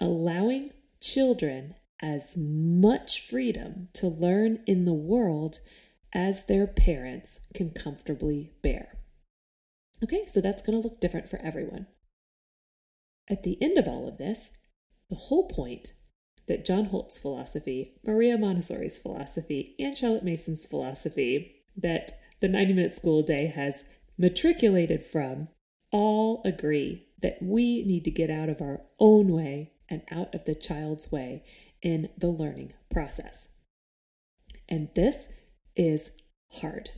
allowing 0.00 0.72
children 1.00 1.74
as 2.00 2.36
much 2.36 3.20
freedom 3.20 3.88
to 3.92 4.08
learn 4.08 4.58
in 4.66 4.84
the 4.84 4.94
world 4.94 5.58
as 6.12 6.44
their 6.44 6.66
parents 6.66 7.40
can 7.54 7.70
comfortably 7.70 8.52
bear. 8.62 8.98
Okay, 10.02 10.24
so 10.26 10.40
that's 10.40 10.62
going 10.62 10.80
to 10.80 10.82
look 10.82 11.00
different 11.00 11.28
for 11.28 11.40
everyone. 11.42 11.86
At 13.30 13.42
the 13.42 13.58
end 13.60 13.78
of 13.78 13.86
all 13.86 14.08
of 14.08 14.18
this, 14.18 14.50
the 15.10 15.16
whole 15.16 15.48
point 15.48 15.92
that 16.46 16.64
John 16.64 16.86
Holt's 16.86 17.18
philosophy, 17.18 17.94
Maria 18.04 18.38
Montessori's 18.38 18.98
philosophy, 18.98 19.74
and 19.78 19.96
Charlotte 19.96 20.24
Mason's 20.24 20.66
philosophy 20.66 21.62
that 21.76 22.12
the 22.40 22.48
90 22.48 22.72
minute 22.72 22.94
school 22.94 23.22
day 23.22 23.46
has 23.46 23.84
matriculated 24.16 25.04
from 25.04 25.48
all 25.92 26.42
agree 26.44 27.06
that 27.20 27.38
we 27.40 27.82
need 27.84 28.04
to 28.04 28.10
get 28.10 28.30
out 28.30 28.48
of 28.48 28.60
our 28.60 28.82
own 28.98 29.32
way 29.32 29.72
and 29.88 30.02
out 30.10 30.34
of 30.34 30.44
the 30.44 30.54
child's 30.54 31.10
way 31.10 31.42
in 31.82 32.08
the 32.16 32.28
learning 32.28 32.72
process. 32.90 33.48
And 34.68 34.88
this 34.94 35.28
is 35.76 36.10
hard. 36.60 36.90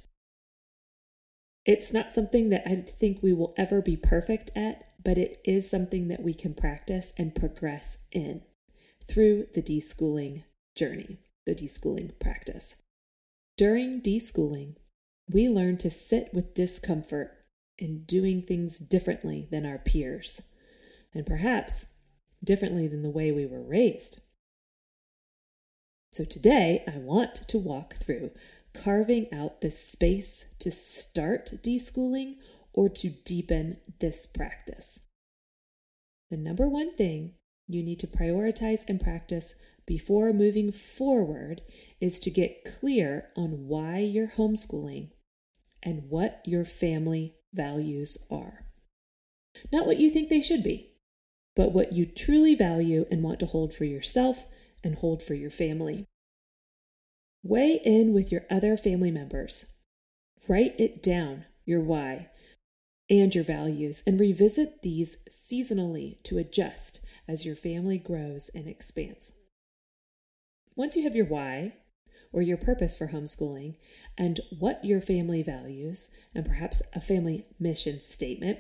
It's 1.65 1.93
not 1.93 2.13
something 2.13 2.49
that 2.51 2.63
I 2.67 2.77
think 2.77 3.23
we 3.23 3.33
will 3.33 3.55
ever 3.57 3.83
be 3.83 3.97
perfect 3.97 4.51
at, 4.57 4.85
but 5.03 5.19
it 5.19 5.41
is 5.45 5.71
something 5.71 6.09
that 6.09 6.23
we 6.23 6.35
can 6.35 6.55
practice 6.55 7.13
and 7.17 7.35
progress 7.35 7.97
in 8.13 8.43
through 9.07 9.47
the 9.55 9.63
deschooling 9.63 10.45
journey, 10.77 11.19
the 11.47 11.55
deschooling 11.55 12.19
practice. 12.19 12.77
During 13.57 14.01
deschooling, 14.01 14.77
we 15.29 15.49
learn 15.49 15.77
to 15.79 15.91
sit 15.91 16.31
with 16.33 16.55
discomfort 16.55 17.37
in 17.79 18.05
doing 18.05 18.43
things 18.43 18.79
differently 18.79 19.49
than 19.51 19.65
our 19.65 19.79
peers, 19.79 20.43
and 21.15 21.25
perhaps 21.27 21.87
differently 22.43 22.87
than 22.89 23.03
the 23.03 23.11
way 23.11 23.33
we 23.33 23.47
were 23.47 23.63
raised. 23.63 24.21
So 26.13 26.25
today, 26.25 26.83
I 26.93 26.99
want 26.99 27.35
to 27.35 27.59
walk 27.59 27.95
through 27.95 28.33
carving 28.75 29.33
out 29.33 29.61
the 29.61 29.71
space 29.71 30.47
to 30.59 30.71
start 30.71 31.51
deschooling 31.63 32.37
or 32.73 32.89
to 32.89 33.11
deepen 33.11 33.79
this 34.01 34.27
practice. 34.27 35.01
The 36.31 36.37
number 36.37 36.69
one 36.69 36.95
thing 36.95 37.35
you 37.67 37.83
need 37.83 37.99
to 38.01 38.07
prioritize 38.07 38.85
and 38.89 39.01
practice 39.01 39.55
before 39.87 40.33
moving 40.33 40.71
forward 40.71 41.63
is 42.01 42.21
to 42.21 42.31
get 42.31 42.65
clear 42.65 43.31
on 43.37 43.67
why 43.67 43.99
you're 43.99 44.29
homeschooling 44.37 45.11
and 45.83 46.09
what 46.09 46.43
your 46.45 46.65
family 46.65 47.35
values 47.53 48.19
are. 48.31 48.67
Not 49.73 49.87
what 49.87 49.99
you 49.99 50.11
think 50.11 50.29
they 50.29 50.43
should 50.43 50.63
be, 50.63 50.93
but 51.57 51.73
what 51.73 51.93
you 51.93 52.07
truly 52.07 52.55
value 52.55 53.07
and 53.11 53.23
want 53.23 53.41
to 53.41 53.47
hold 53.47 53.75
for 53.75 53.85
yourself 53.85 54.47
and 54.85 54.97
hold 54.97 55.23
for 55.23 55.35
your 55.35 55.51
family. 55.51 56.07
Weigh 57.43 57.81
in 57.85 58.13
with 58.13 58.31
your 58.31 58.43
other 58.51 58.77
family 58.77 59.11
members. 59.11 59.75
Write 60.49 60.75
it 60.79 61.03
down, 61.03 61.47
your 61.65 61.83
why, 61.83 62.30
and 63.11 63.35
your 63.35 63.45
values, 63.45 64.03
and 64.07 64.21
revisit 64.21 64.83
these 64.83 65.19
seasonally 65.29 66.23
to 66.23 66.39
adjust 66.39 67.05
as 67.29 67.45
your 67.45 67.57
family 67.57 67.99
grows 67.99 68.51
and 68.55 68.69
expands. 68.69 69.33
Once 70.77 70.97
you 70.97 71.03
have 71.03 71.17
your 71.17 71.27
why, 71.27 71.75
or 72.33 72.41
your 72.41 72.57
purpose 72.57 72.97
for 72.97 73.09
homeschooling, 73.09 73.75
and 74.17 74.41
what 74.57 74.85
your 74.85 75.01
family 75.01 75.43
values, 75.43 76.11
and 76.35 76.47
perhaps 76.47 76.81
a 76.95 77.01
family 77.01 77.47
mission 77.59 78.01
statement, 78.01 78.59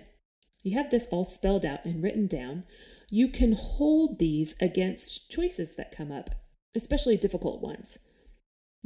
you 0.63 0.77
have 0.77 0.91
this 0.91 1.07
all 1.11 1.25
spelled 1.25 1.65
out 1.65 1.85
and 1.85 2.03
written 2.03 2.27
down. 2.27 2.65
You 3.09 3.29
can 3.29 3.53
hold 3.53 4.19
these 4.19 4.55
against 4.61 5.31
choices 5.31 5.77
that 5.77 5.95
come 5.97 6.13
up, 6.13 6.31
especially 6.75 7.17
difficult 7.17 7.63
ones 7.63 7.99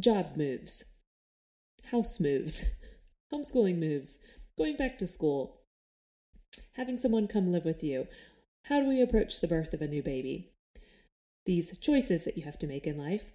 job 0.01 0.37
moves, 0.37 0.85
house 1.93 2.19
moves, 2.19 2.65
homeschooling 3.33 3.79
moves, 3.79 4.19
going 4.57 4.77
back 4.77 4.99
to 4.99 5.07
school, 5.07 5.61
having 6.77 6.97
someone 6.97 7.27
come 7.27 7.51
live 7.51 7.65
with 7.65 7.83
you. 7.83 8.07
How 8.65 8.81
do 8.81 8.89
we 8.89 9.03
approach 9.03 9.41
the 9.41 9.49
birth 9.49 9.73
of 9.75 9.83
a 9.83 9.89
new 9.89 10.03
baby? 10.03 10.53
These 11.45 11.77
choices 11.79 12.25
that 12.25 12.37
you 12.37 12.45
have 12.45 12.59
to 12.59 12.67
make 12.67 12.87
in 12.87 12.97
life, 12.97 13.33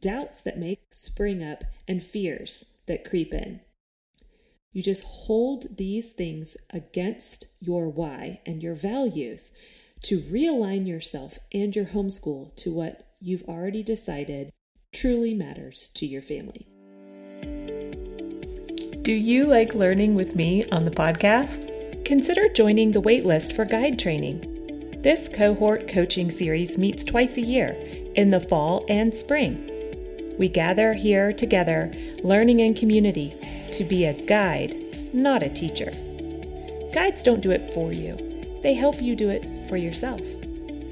doubts 0.00 0.40
that 0.42 0.58
may 0.58 0.78
spring 0.90 1.42
up, 1.42 1.64
and 1.86 2.02
fears 2.02 2.76
that 2.86 3.04
creep 3.04 3.34
in. 3.34 3.60
You 4.72 4.82
just 4.82 5.04
hold 5.04 5.76
these 5.76 6.12
things 6.12 6.56
against 6.72 7.46
your 7.58 7.90
why 7.90 8.40
and 8.46 8.62
your 8.62 8.76
values 8.76 9.52
to 10.02 10.20
realign 10.20 10.86
yourself 10.86 11.38
and 11.52 11.74
your 11.74 11.86
homeschool 11.86 12.54
to 12.56 12.72
what 12.72 13.08
you've 13.20 13.42
already 13.42 13.82
decided 13.82 14.50
truly 14.94 15.34
matters 15.34 15.88
to 15.88 16.06
your 16.06 16.22
family. 16.22 16.66
Do 19.02 19.12
you 19.12 19.46
like 19.46 19.74
learning 19.74 20.14
with 20.14 20.36
me 20.36 20.66
on 20.66 20.84
the 20.84 20.90
podcast? 20.90 22.04
Consider 22.04 22.50
joining 22.50 22.90
the 22.90 23.00
waitlist 23.00 23.56
for 23.56 23.64
guide 23.64 23.98
training. 23.98 24.98
This 25.02 25.26
cohort 25.26 25.88
coaching 25.88 26.30
series 26.30 26.76
meets 26.76 27.02
twice 27.02 27.38
a 27.38 27.40
year 27.40 27.70
in 28.14 28.30
the 28.30 28.40
fall 28.40 28.84
and 28.90 29.14
spring. 29.14 30.36
We 30.38 30.50
gather 30.50 30.92
here 30.92 31.32
together, 31.32 31.90
learning 32.22 32.60
in 32.60 32.74
community, 32.74 33.32
to 33.72 33.84
be 33.84 34.04
a 34.04 34.12
guide, 34.12 34.76
not 35.14 35.42
a 35.42 35.48
teacher. 35.48 35.90
Guides 36.92 37.22
don't 37.22 37.40
do 37.40 37.52
it 37.52 37.72
for 37.72 37.94
you, 37.94 38.18
they 38.62 38.74
help 38.74 39.00
you 39.00 39.16
do 39.16 39.30
it 39.30 39.46
for 39.66 39.78
yourself. 39.78 40.20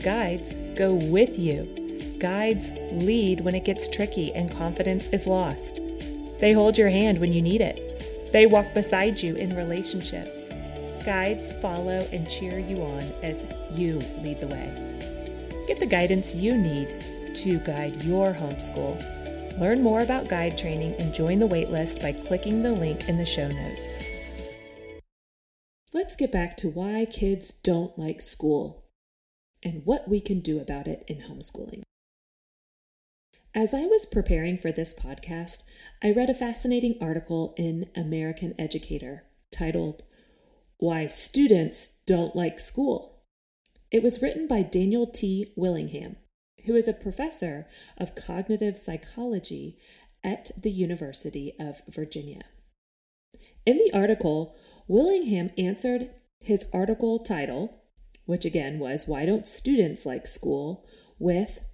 Guides 0.03 0.55
go 0.77 0.95
with 0.95 1.39
you. 1.39 2.17
Guides 2.19 2.71
lead 2.91 3.43
when 3.43 3.55
it 3.55 3.67
gets 3.67 3.87
tricky 3.87 4.33
and 4.33 4.51
confidence 4.51 5.09
is 5.09 5.27
lost. 5.27 5.81
They 6.41 6.55
hold 6.55 6.79
your 6.79 6.89
hand 6.89 7.19
when 7.19 7.35
you 7.35 7.43
need 7.43 7.61
it. 7.61 7.85
They 8.33 8.47
walk 8.47 8.75
beside 8.75 9.23
you 9.23 9.37
in 9.37 9.57
relationship. 9.57 10.35
Guides 11.05 11.53
follow 11.63 12.07
and 12.13 12.29
cheer 12.29 12.59
you 12.59 12.83
on 12.83 13.03
as 13.23 13.47
you 13.75 13.99
lead 14.23 14.41
the 14.41 14.49
way. 14.49 15.65
Get 15.67 15.81
the 15.81 15.87
guidance 15.87 16.35
you 16.35 16.57
need 16.57 16.89
to 17.37 17.59
guide 17.59 18.03
your 18.03 18.33
homeschool. 18.33 19.59
Learn 19.59 19.83
more 19.83 20.03
about 20.03 20.29
guide 20.29 20.57
training 20.57 20.95
and 20.99 21.15
join 21.15 21.39
the 21.39 21.49
waitlist 21.49 22.01
by 22.01 22.13
clicking 22.13 22.63
the 22.63 22.73
link 22.73 23.09
in 23.09 23.19
the 23.19 23.27
show 23.27 23.49
notes. 23.49 23.99
Let's 25.95 26.17
get 26.17 26.31
back 26.31 26.57
to 26.59 26.69
why 26.69 27.07
kids 27.07 27.53
don't 27.53 27.99
like 27.99 28.21
school 28.21 28.85
and 29.63 29.83
what 29.85 30.07
we 30.09 30.21
can 30.21 30.41
do 30.41 30.61
about 30.61 30.87
it 30.87 31.03
in 31.09 31.23
homeschooling. 31.23 31.83
As 33.55 33.73
I 33.73 33.87
was 33.87 34.05
preparing 34.05 34.59
for 34.59 34.71
this 34.71 34.93
podcast, 34.93 35.65
I 36.03 36.11
read 36.11 36.29
a 36.29 36.35
fascinating 36.35 36.97
article 37.01 37.55
in 37.57 37.87
American 37.97 38.55
Educator 38.59 39.25
titled, 39.51 40.03
Why 40.77 41.07
Students 41.07 41.99
Don't 42.07 42.37
Like 42.37 42.61
School. 42.61 43.23
It 43.91 44.03
was 44.03 44.21
written 44.21 44.47
by 44.47 44.63
Daniel 44.63 45.07
T. 45.07 45.51
Willingham, 45.57 46.17
who 46.67 46.75
is 46.75 46.87
a 46.87 46.93
professor 46.93 47.67
of 47.97 48.15
cognitive 48.15 48.77
psychology 48.77 49.79
at 50.23 50.51
the 50.57 50.71
University 50.71 51.55
of 51.59 51.81
Virginia. 51.89 52.43
In 53.65 53.79
the 53.79 53.91
article, 53.95 54.57
Willingham 54.87 55.49
answered 55.57 56.11
his 56.41 56.69
article 56.73 57.19
title, 57.19 57.83
which 58.27 58.45
again 58.45 58.79
was 58.79 59.09
Why 59.09 59.25
Don't 59.25 59.47
Students 59.47 60.05
Like 60.05 60.27
School, 60.27 60.87
with, 61.19 61.65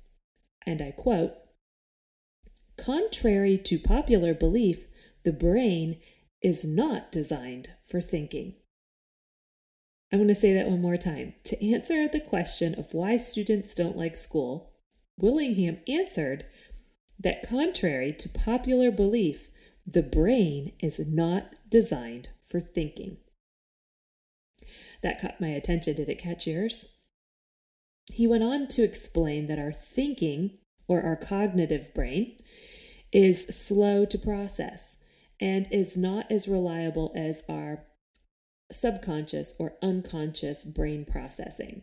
and 0.64 0.80
I 0.80 0.92
quote, 0.92 1.34
Contrary 2.76 3.56
to 3.58 3.78
popular 3.78 4.34
belief, 4.34 4.86
the 5.24 5.32
brain 5.32 6.00
is 6.42 6.64
not 6.64 7.10
designed 7.10 7.70
for 7.82 8.00
thinking. 8.00 8.54
I 10.12 10.16
want 10.16 10.28
to 10.28 10.34
say 10.34 10.52
that 10.54 10.68
one 10.68 10.82
more 10.82 10.96
time. 10.96 11.34
To 11.44 11.66
answer 11.66 12.06
the 12.06 12.20
question 12.20 12.74
of 12.78 12.94
why 12.94 13.16
students 13.16 13.74
don't 13.74 13.96
like 13.96 14.16
school, 14.16 14.72
Willingham 15.18 15.78
answered 15.88 16.44
that 17.18 17.48
contrary 17.48 18.12
to 18.12 18.28
popular 18.28 18.90
belief, 18.90 19.48
the 19.86 20.02
brain 20.02 20.72
is 20.80 21.00
not 21.06 21.54
designed 21.70 22.28
for 22.42 22.60
thinking. 22.60 23.18
That 25.02 25.20
caught 25.20 25.40
my 25.40 25.48
attention. 25.48 25.94
Did 25.96 26.08
it 26.08 26.18
catch 26.18 26.46
yours? 26.46 26.86
He 28.12 28.26
went 28.26 28.44
on 28.44 28.68
to 28.68 28.82
explain 28.82 29.46
that 29.46 29.58
our 29.58 29.72
thinking 29.72 30.58
or 30.88 31.02
our 31.02 31.16
cognitive 31.16 31.92
brain, 31.94 32.36
is 33.12 33.46
slow 33.46 34.04
to 34.04 34.18
process 34.18 34.96
and 35.40 35.68
is 35.70 35.96
not 35.96 36.30
as 36.30 36.48
reliable 36.48 37.12
as 37.14 37.42
our 37.48 37.84
subconscious 38.72 39.54
or 39.58 39.74
unconscious 39.82 40.64
brain 40.64 41.04
processing. 41.04 41.82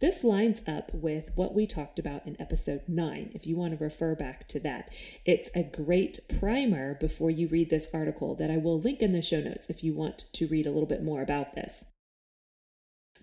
This 0.00 0.24
lines 0.24 0.62
up 0.66 0.92
with 0.94 1.30
what 1.34 1.54
we 1.54 1.66
talked 1.66 1.98
about 1.98 2.26
in 2.26 2.40
episode 2.40 2.82
9, 2.88 3.32
if 3.34 3.46
you 3.46 3.56
want 3.56 3.78
to 3.78 3.84
refer 3.84 4.14
back 4.14 4.48
to 4.48 4.60
that. 4.60 4.90
It's 5.26 5.50
a 5.54 5.62
great 5.62 6.20
primer 6.38 6.94
before 6.94 7.30
you 7.30 7.48
read 7.48 7.68
this 7.68 7.88
article 7.92 8.34
that 8.36 8.50
I 8.50 8.56
will 8.56 8.80
link 8.80 9.00
in 9.00 9.12
the 9.12 9.20
show 9.20 9.40
notes 9.40 9.68
if 9.68 9.84
you 9.84 9.92
want 9.92 10.24
to 10.32 10.46
read 10.46 10.66
a 10.66 10.70
little 10.70 10.88
bit 10.88 11.02
more 11.02 11.20
about 11.20 11.54
this. 11.54 11.84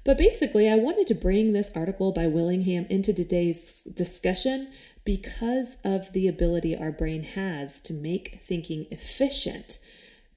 But 0.03 0.17
basically, 0.17 0.69
I 0.69 0.75
wanted 0.75 1.07
to 1.07 1.15
bring 1.15 1.51
this 1.51 1.71
article 1.75 2.11
by 2.11 2.27
Willingham 2.27 2.85
into 2.89 3.11
today's 3.11 3.81
discussion 3.83 4.69
because 5.07 5.77
of 5.85 6.11
the 6.11 6.27
ability 6.27 6.75
our 6.75 6.91
brain 6.91 7.23
has 7.23 7.79
to 7.79 7.93
make 7.93 8.41
thinking 8.41 8.85
efficient. 8.91 9.79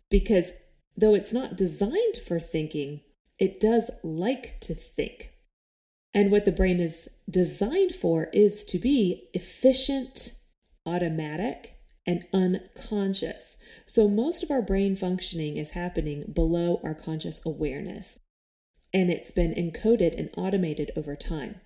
Because 0.09 0.53
though 0.97 1.13
it's 1.13 1.33
not 1.33 1.57
designed 1.57 2.17
for 2.25 2.39
thinking, 2.39 3.01
it 3.37 3.59
does 3.59 3.91
like 4.05 4.61
to 4.61 4.73
think. 4.73 5.33
And 6.15 6.31
what 6.31 6.45
the 6.45 6.53
brain 6.53 6.79
is 6.79 7.09
designed 7.29 7.97
for 7.97 8.29
is 8.33 8.63
to 8.67 8.79
be 8.79 9.29
efficient, 9.35 10.35
automatic, 10.87 11.75
and 12.07 12.23
unconscious. 12.33 13.57
So 13.87 14.07
most 14.07 14.45
of 14.45 14.53
our 14.53 14.63
brain 14.63 14.95
functioning 14.95 15.57
is 15.57 15.73
happening 15.73 16.31
below 16.33 16.81
our 16.85 16.95
conscious 16.95 17.41
awareness. 17.45 18.21
And 18.95 19.11
it's 19.11 19.33
been 19.33 19.53
encoded 19.53 20.17
and 20.17 20.31
automated 20.37 20.93
over 20.97 21.17
time. 21.17 21.61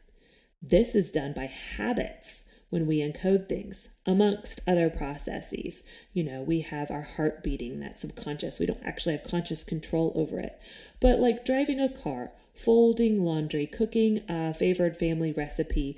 This 0.63 0.95
is 0.95 1.11
done 1.11 1.35
by 1.35 1.45
habits 1.45 2.45
when 2.75 2.89
we 2.89 2.99
encode 2.99 3.49
things, 3.49 3.91
amongst 4.05 4.61
other 4.67 4.91
processes. 4.91 5.85
You 6.13 6.25
know, 6.25 6.43
we 6.43 6.63
have 6.63 6.91
our 6.91 7.03
heart 7.03 7.45
beating, 7.45 7.79
that's 7.79 8.01
subconscious. 8.01 8.59
We 8.59 8.67
don't 8.67 8.83
actually 8.85 9.13
have 9.13 9.23
conscious 9.23 9.63
control 9.63 10.11
over 10.17 10.41
it. 10.41 10.61
But 11.01 11.21
like 11.21 11.45
driving 11.45 11.79
a 11.79 11.89
car, 11.89 12.33
folding 12.53 13.23
laundry, 13.23 13.69
cooking 13.69 14.25
a 14.29 14.53
favored 14.53 14.97
family 14.97 15.31
recipe, 15.31 15.97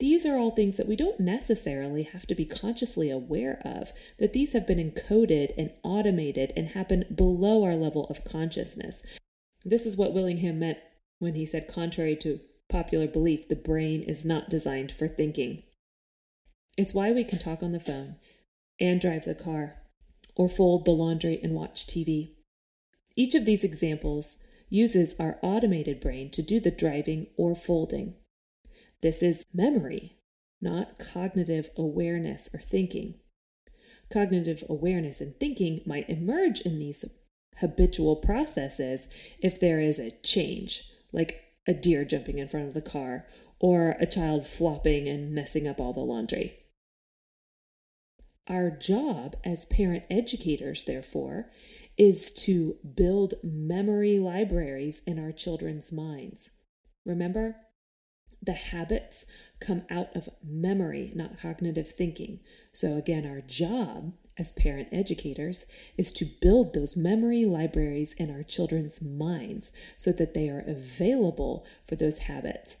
these 0.00 0.26
are 0.26 0.36
all 0.36 0.50
things 0.50 0.76
that 0.76 0.86
we 0.86 0.96
don't 0.96 1.18
necessarily 1.18 2.02
have 2.02 2.26
to 2.26 2.34
be 2.34 2.44
consciously 2.44 3.08
aware 3.08 3.62
of, 3.64 3.94
that 4.18 4.34
these 4.34 4.52
have 4.52 4.66
been 4.66 4.76
encoded 4.76 5.52
and 5.56 5.72
automated 5.82 6.52
and 6.54 6.68
happen 6.68 7.04
below 7.12 7.64
our 7.64 7.74
level 7.74 8.04
of 8.10 8.22
consciousness. 8.24 9.02
This 9.64 9.86
is 9.86 9.96
what 9.96 10.12
Willingham 10.12 10.58
meant 10.58 10.76
when 11.20 11.36
he 11.36 11.46
said, 11.46 11.72
contrary 11.72 12.16
to 12.16 12.40
popular 12.68 13.08
belief, 13.08 13.48
the 13.48 13.56
brain 13.56 14.02
is 14.02 14.26
not 14.26 14.50
designed 14.50 14.92
for 14.92 15.08
thinking. 15.08 15.62
It's 16.78 16.94
why 16.94 17.10
we 17.10 17.24
can 17.24 17.40
talk 17.40 17.60
on 17.60 17.72
the 17.72 17.80
phone 17.80 18.14
and 18.78 19.00
drive 19.00 19.24
the 19.24 19.34
car 19.34 19.82
or 20.36 20.48
fold 20.48 20.84
the 20.84 20.92
laundry 20.92 21.40
and 21.42 21.52
watch 21.52 21.88
TV. 21.88 22.34
Each 23.16 23.34
of 23.34 23.44
these 23.44 23.64
examples 23.64 24.38
uses 24.68 25.16
our 25.18 25.40
automated 25.42 25.98
brain 25.98 26.30
to 26.30 26.40
do 26.40 26.60
the 26.60 26.70
driving 26.70 27.26
or 27.36 27.56
folding. 27.56 28.14
This 29.02 29.24
is 29.24 29.44
memory, 29.52 30.18
not 30.60 31.00
cognitive 31.00 31.68
awareness 31.76 32.48
or 32.54 32.60
thinking. 32.60 33.14
Cognitive 34.08 34.62
awareness 34.68 35.20
and 35.20 35.34
thinking 35.40 35.80
might 35.84 36.08
emerge 36.08 36.60
in 36.60 36.78
these 36.78 37.04
habitual 37.56 38.14
processes 38.14 39.08
if 39.40 39.58
there 39.58 39.80
is 39.80 39.98
a 39.98 40.12
change, 40.22 40.84
like 41.10 41.42
a 41.66 41.74
deer 41.74 42.04
jumping 42.04 42.38
in 42.38 42.46
front 42.46 42.68
of 42.68 42.74
the 42.74 42.80
car 42.80 43.26
or 43.58 43.96
a 43.98 44.06
child 44.06 44.46
flopping 44.46 45.08
and 45.08 45.32
messing 45.32 45.66
up 45.66 45.80
all 45.80 45.92
the 45.92 45.98
laundry. 45.98 46.56
Our 48.48 48.70
job 48.70 49.36
as 49.44 49.66
parent 49.66 50.04
educators, 50.10 50.84
therefore, 50.84 51.50
is 51.98 52.32
to 52.32 52.76
build 52.96 53.34
memory 53.42 54.18
libraries 54.18 55.02
in 55.06 55.18
our 55.18 55.32
children's 55.32 55.92
minds. 55.92 56.50
Remember, 57.04 57.56
the 58.40 58.52
habits 58.52 59.26
come 59.60 59.82
out 59.90 60.14
of 60.16 60.28
memory, 60.42 61.12
not 61.14 61.38
cognitive 61.38 61.88
thinking. 61.88 62.40
So, 62.72 62.96
again, 62.96 63.26
our 63.26 63.40
job 63.40 64.14
as 64.38 64.52
parent 64.52 64.88
educators 64.92 65.66
is 65.96 66.12
to 66.12 66.24
build 66.40 66.72
those 66.72 66.96
memory 66.96 67.44
libraries 67.44 68.14
in 68.14 68.30
our 68.30 68.44
children's 68.44 69.02
minds 69.02 69.72
so 69.96 70.12
that 70.12 70.34
they 70.34 70.48
are 70.48 70.64
available 70.66 71.66
for 71.86 71.96
those 71.96 72.18
habits. 72.18 72.76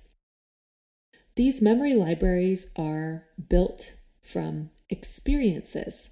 These 1.34 1.60
memory 1.60 1.94
libraries 1.94 2.72
are 2.76 3.26
built 3.48 3.94
from 4.22 4.70
experiences, 4.90 6.10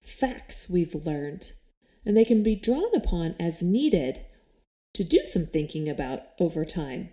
facts 0.00 0.68
we've 0.68 0.94
learned, 0.94 1.52
and 2.04 2.16
they 2.16 2.24
can 2.24 2.42
be 2.42 2.56
drawn 2.56 2.94
upon 2.94 3.34
as 3.38 3.62
needed 3.62 4.24
to 4.94 5.04
do 5.04 5.20
some 5.24 5.46
thinking 5.46 5.88
about 5.88 6.22
over 6.38 6.64
time 6.64 7.10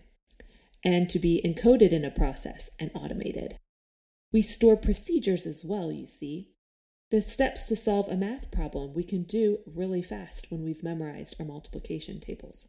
and 0.83 1.09
to 1.09 1.19
be 1.19 1.41
encoded 1.43 1.91
in 1.91 2.05
a 2.05 2.11
process 2.11 2.69
and 2.79 2.91
automated. 2.93 3.57
We 4.31 4.41
store 4.41 4.77
procedures 4.77 5.45
as 5.45 5.63
well, 5.65 5.91
you 5.91 6.07
see. 6.07 6.49
The 7.09 7.21
steps 7.21 7.65
to 7.65 7.75
solve 7.75 8.09
a 8.09 8.17
math 8.17 8.51
problem 8.51 8.93
we 8.93 9.03
can 9.03 9.23
do 9.23 9.59
really 9.65 10.01
fast 10.01 10.51
when 10.51 10.63
we've 10.63 10.83
memorized 10.83 11.35
our 11.39 11.45
multiplication 11.45 12.19
tables. 12.19 12.67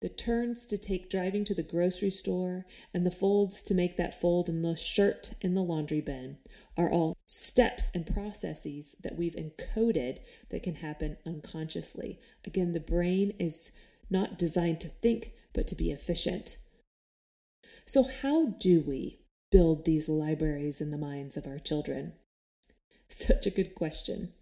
The 0.00 0.08
turns 0.08 0.64
to 0.66 0.78
take 0.78 1.10
driving 1.10 1.42
to 1.44 1.54
the 1.54 1.62
grocery 1.64 2.10
store 2.10 2.66
and 2.94 3.04
the 3.04 3.10
folds 3.10 3.62
to 3.62 3.74
make 3.74 3.96
that 3.96 4.18
fold 4.18 4.48
in 4.48 4.62
the 4.62 4.76
shirt 4.76 5.32
in 5.40 5.54
the 5.54 5.62
laundry 5.62 6.00
bin 6.00 6.38
are 6.76 6.90
all 6.90 7.16
steps 7.26 7.90
and 7.92 8.06
processes 8.06 8.94
that 9.02 9.16
we've 9.16 9.34
encoded 9.34 10.18
that 10.50 10.62
can 10.62 10.76
happen 10.76 11.16
unconsciously. 11.26 12.20
Again, 12.46 12.72
the 12.72 12.80
brain 12.80 13.32
is 13.40 13.72
not 14.08 14.38
designed 14.38 14.80
to 14.80 14.88
think, 14.88 15.32
but 15.52 15.66
to 15.66 15.74
be 15.74 15.90
efficient. 15.90 16.58
So, 17.84 18.04
how 18.04 18.50
do 18.60 18.84
we 18.86 19.18
build 19.50 19.84
these 19.84 20.08
libraries 20.08 20.80
in 20.80 20.92
the 20.92 20.98
minds 20.98 21.36
of 21.36 21.46
our 21.46 21.58
children? 21.58 22.12
Such 23.08 23.46
a 23.46 23.50
good 23.50 23.74
question. 23.74 24.32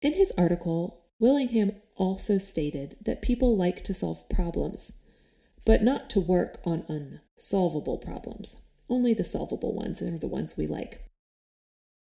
In 0.00 0.14
his 0.14 0.32
article, 0.36 1.01
Willingham 1.22 1.70
also 1.96 2.36
stated 2.36 2.96
that 3.00 3.22
people 3.22 3.56
like 3.56 3.84
to 3.84 3.94
solve 3.94 4.28
problems, 4.28 4.94
but 5.64 5.80
not 5.80 6.10
to 6.10 6.20
work 6.20 6.60
on 6.64 6.84
unsolvable 6.88 7.96
problems. 7.96 8.62
Only 8.90 9.14
the 9.14 9.22
solvable 9.22 9.72
ones 9.72 10.02
are 10.02 10.18
the 10.18 10.26
ones 10.26 10.56
we 10.56 10.66
like. 10.66 11.08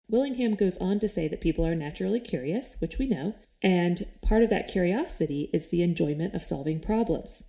Willingham 0.08 0.54
goes 0.54 0.78
on 0.78 1.00
to 1.00 1.08
say 1.08 1.26
that 1.26 1.40
people 1.40 1.66
are 1.66 1.74
naturally 1.74 2.20
curious, 2.20 2.76
which 2.78 2.98
we 2.98 3.08
know, 3.08 3.34
and 3.60 4.06
part 4.22 4.44
of 4.44 4.50
that 4.50 4.68
curiosity 4.68 5.50
is 5.52 5.70
the 5.70 5.82
enjoyment 5.82 6.32
of 6.32 6.44
solving 6.44 6.78
problems. 6.78 7.42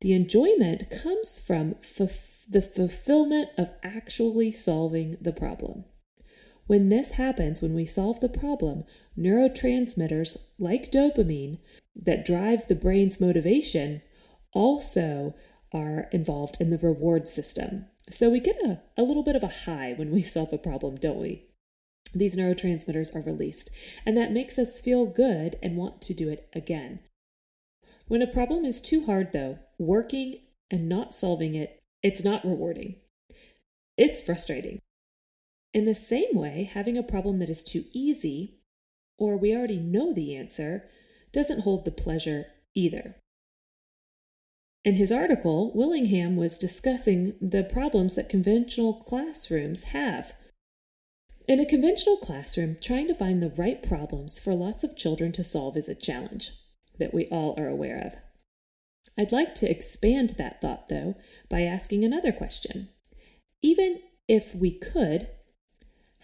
The 0.00 0.12
enjoyment 0.12 0.92
comes 0.92 1.40
from 1.40 1.74
f- 1.82 2.44
the 2.48 2.62
fulfillment 2.62 3.48
of 3.58 3.72
actually 3.82 4.52
solving 4.52 5.16
the 5.20 5.32
problem. 5.32 5.86
When 6.66 6.88
this 6.88 7.12
happens, 7.12 7.60
when 7.60 7.74
we 7.74 7.84
solve 7.84 8.20
the 8.20 8.28
problem, 8.28 8.84
neurotransmitters 9.18 10.36
like 10.58 10.90
dopamine 10.90 11.58
that 11.94 12.24
drive 12.24 12.66
the 12.66 12.74
brain's 12.74 13.20
motivation 13.20 14.00
also 14.52 15.34
are 15.72 16.08
involved 16.12 16.56
in 16.60 16.70
the 16.70 16.78
reward 16.78 17.28
system. 17.28 17.86
So 18.10 18.30
we 18.30 18.40
get 18.40 18.56
a, 18.56 18.80
a 18.96 19.02
little 19.02 19.22
bit 19.22 19.36
of 19.36 19.42
a 19.42 19.70
high 19.70 19.94
when 19.96 20.10
we 20.10 20.22
solve 20.34 20.52
a 20.52 20.58
problem, 20.58 20.96
don't 20.96 21.20
we? 21.20 21.46
These 22.14 22.36
neurotransmitters 22.36 23.14
are 23.14 23.22
released, 23.22 23.70
and 24.06 24.16
that 24.16 24.30
makes 24.30 24.56
us 24.56 24.80
feel 24.80 25.06
good 25.06 25.56
and 25.60 25.76
want 25.76 26.00
to 26.02 26.14
do 26.14 26.28
it 26.28 26.48
again. 26.54 27.00
When 28.06 28.22
a 28.22 28.26
problem 28.26 28.64
is 28.64 28.80
too 28.80 29.06
hard, 29.06 29.32
though, 29.32 29.58
working 29.78 30.36
and 30.70 30.88
not 30.88 31.12
solving 31.12 31.54
it, 31.54 31.82
it's 32.02 32.22
not 32.22 32.44
rewarding. 32.44 32.96
It's 33.96 34.20
frustrating. 34.20 34.80
In 35.72 35.86
the 35.86 35.94
same 35.94 36.34
way, 36.34 36.70
having 36.72 36.96
a 36.96 37.02
problem 37.02 37.38
that 37.38 37.50
is 37.50 37.64
too 37.64 37.84
easy, 37.92 38.58
or 39.18 39.36
we 39.36 39.54
already 39.54 39.78
know 39.78 40.12
the 40.12 40.36
answer, 40.36 40.84
doesn't 41.32 41.60
hold 41.60 41.84
the 41.84 41.90
pleasure 41.90 42.46
either. 42.74 43.16
In 44.84 44.96
his 44.96 45.10
article, 45.10 45.72
Willingham 45.74 46.36
was 46.36 46.58
discussing 46.58 47.34
the 47.40 47.64
problems 47.64 48.16
that 48.16 48.28
conventional 48.28 48.94
classrooms 48.94 49.84
have. 49.84 50.34
In 51.48 51.58
a 51.58 51.66
conventional 51.66 52.18
classroom, 52.18 52.76
trying 52.80 53.08
to 53.08 53.14
find 53.14 53.42
the 53.42 53.54
right 53.56 53.82
problems 53.82 54.38
for 54.38 54.54
lots 54.54 54.84
of 54.84 54.96
children 54.96 55.32
to 55.32 55.44
solve 55.44 55.76
is 55.76 55.88
a 55.88 55.94
challenge 55.94 56.50
that 56.98 57.14
we 57.14 57.26
all 57.26 57.54
are 57.58 57.68
aware 57.68 57.98
of. 57.98 58.14
I'd 59.16 59.32
like 59.32 59.54
to 59.56 59.70
expand 59.70 60.34
that 60.36 60.60
thought, 60.60 60.88
though, 60.88 61.14
by 61.48 61.62
asking 61.62 62.04
another 62.04 62.32
question. 62.32 62.88
Even 63.62 64.00
if 64.28 64.54
we 64.54 64.70
could, 64.70 65.28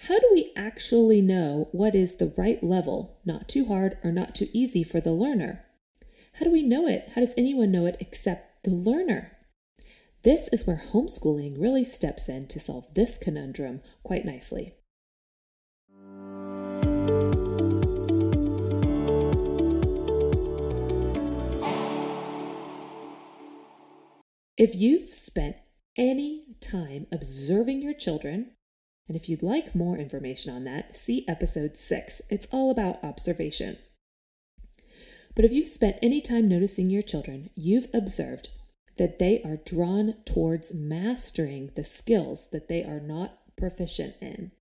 how 0.08 0.18
do 0.18 0.30
we 0.32 0.50
actually 0.56 1.20
know 1.20 1.68
what 1.72 1.94
is 1.94 2.16
the 2.16 2.32
right 2.38 2.62
level, 2.62 3.18
not 3.24 3.48
too 3.48 3.66
hard 3.66 3.98
or 4.02 4.10
not 4.10 4.34
too 4.34 4.48
easy 4.50 4.82
for 4.82 4.98
the 4.98 5.12
learner? 5.12 5.66
How 6.34 6.46
do 6.46 6.50
we 6.50 6.62
know 6.62 6.86
it? 6.86 7.10
How 7.14 7.20
does 7.20 7.34
anyone 7.36 7.70
know 7.70 7.84
it 7.84 7.98
except 8.00 8.64
the 8.64 8.70
learner? 8.70 9.36
This 10.22 10.48
is 10.52 10.66
where 10.66 10.82
homeschooling 10.92 11.60
really 11.60 11.84
steps 11.84 12.30
in 12.30 12.46
to 12.48 12.58
solve 12.58 12.94
this 12.94 13.18
conundrum 13.18 13.82
quite 14.02 14.24
nicely. 14.24 14.74
If 24.56 24.74
you've 24.74 25.10
spent 25.10 25.56
any 25.98 26.56
time 26.60 27.06
observing 27.12 27.82
your 27.82 27.94
children, 27.94 28.52
and 29.10 29.16
if 29.16 29.28
you'd 29.28 29.42
like 29.42 29.74
more 29.74 29.98
information 29.98 30.54
on 30.54 30.62
that, 30.62 30.94
see 30.94 31.24
episode 31.26 31.76
six. 31.76 32.22
It's 32.30 32.46
all 32.52 32.70
about 32.70 33.02
observation. 33.02 33.76
But 35.34 35.44
if 35.44 35.52
you've 35.52 35.66
spent 35.66 35.96
any 36.00 36.20
time 36.20 36.46
noticing 36.46 36.90
your 36.90 37.02
children, 37.02 37.50
you've 37.56 37.88
observed 37.92 38.50
that 38.98 39.18
they 39.18 39.42
are 39.42 39.56
drawn 39.56 40.14
towards 40.24 40.72
mastering 40.72 41.72
the 41.74 41.82
skills 41.82 42.50
that 42.52 42.68
they 42.68 42.84
are 42.84 43.00
not 43.00 43.40
proficient 43.56 44.14
in. 44.20 44.52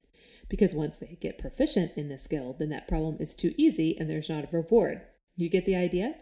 Because 0.50 0.74
once 0.74 0.98
they 0.98 1.20
get 1.22 1.38
proficient 1.38 1.92
in 1.96 2.10
the 2.10 2.18
skill, 2.18 2.56
then 2.58 2.70
that 2.70 2.88
problem 2.88 3.18
is 3.20 3.36
too 3.36 3.54
easy 3.56 3.96
and 4.00 4.10
there's 4.10 4.32
not 4.32 4.46
a 4.46 4.58
reward. 4.58 5.02
You 5.38 5.48
get 5.48 5.66
the 5.66 5.76
idea? 5.76 6.16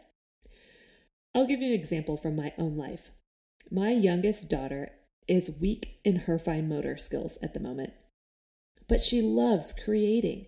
I'll 1.34 1.48
give 1.48 1.62
you 1.62 1.68
an 1.68 1.80
example 1.80 2.18
from 2.18 2.36
my 2.36 2.52
own 2.58 2.76
life. 2.76 3.10
My 3.72 3.92
youngest 3.92 4.50
daughter 4.50 4.92
is 5.30 5.58
weak 5.62 6.02
in 6.04 6.18
her 6.28 6.38
fine 6.38 6.68
motor 6.68 6.98
skills 6.98 7.38
at 7.42 7.54
the 7.54 7.62
moment 7.62 7.94
but 8.88 9.02
she 9.02 9.22
loves 9.22 9.74
creating. 9.74 10.48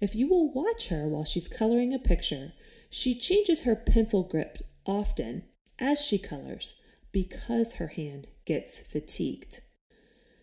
If 0.00 0.14
you 0.14 0.28
will 0.28 0.52
watch 0.52 0.88
her 0.88 1.08
while 1.08 1.24
she's 1.24 1.48
coloring 1.48 1.92
a 1.92 1.98
picture, 1.98 2.52
she 2.90 3.18
changes 3.18 3.62
her 3.62 3.76
pencil 3.76 4.22
grip 4.22 4.58
often 4.86 5.44
as 5.78 6.04
she 6.04 6.18
colors 6.18 6.76
because 7.12 7.74
her 7.74 7.88
hand 7.88 8.26
gets 8.44 8.78
fatigued. 8.80 9.60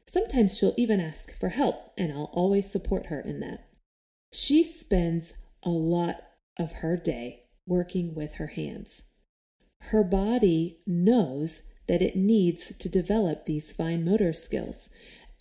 Sometimes 0.06 0.58
she'll 0.58 0.74
even 0.78 1.00
ask 1.00 1.38
for 1.38 1.50
help, 1.50 1.92
and 1.98 2.12
I'll 2.12 2.32
always 2.34 2.70
support 2.70 3.08
her 3.08 3.20
in 3.20 3.40
that. 3.40 3.68
She 4.32 4.64
spends 4.64 5.36
a 5.64 5.70
lot 5.70 6.22
of 6.58 6.74
her 6.74 6.98
day 6.98 7.44
working 7.66 8.14
with 8.14 8.36
her 8.36 8.48
hands. 8.48 9.04
Her 9.82 10.04
body 10.04 10.80
knows 10.86 11.64
that 11.88 12.02
it 12.02 12.16
needs 12.16 12.74
to 12.76 12.90
develop 12.90 13.46
these 13.46 13.72
fine 13.72 14.04
motor 14.04 14.34
skills, 14.34 14.90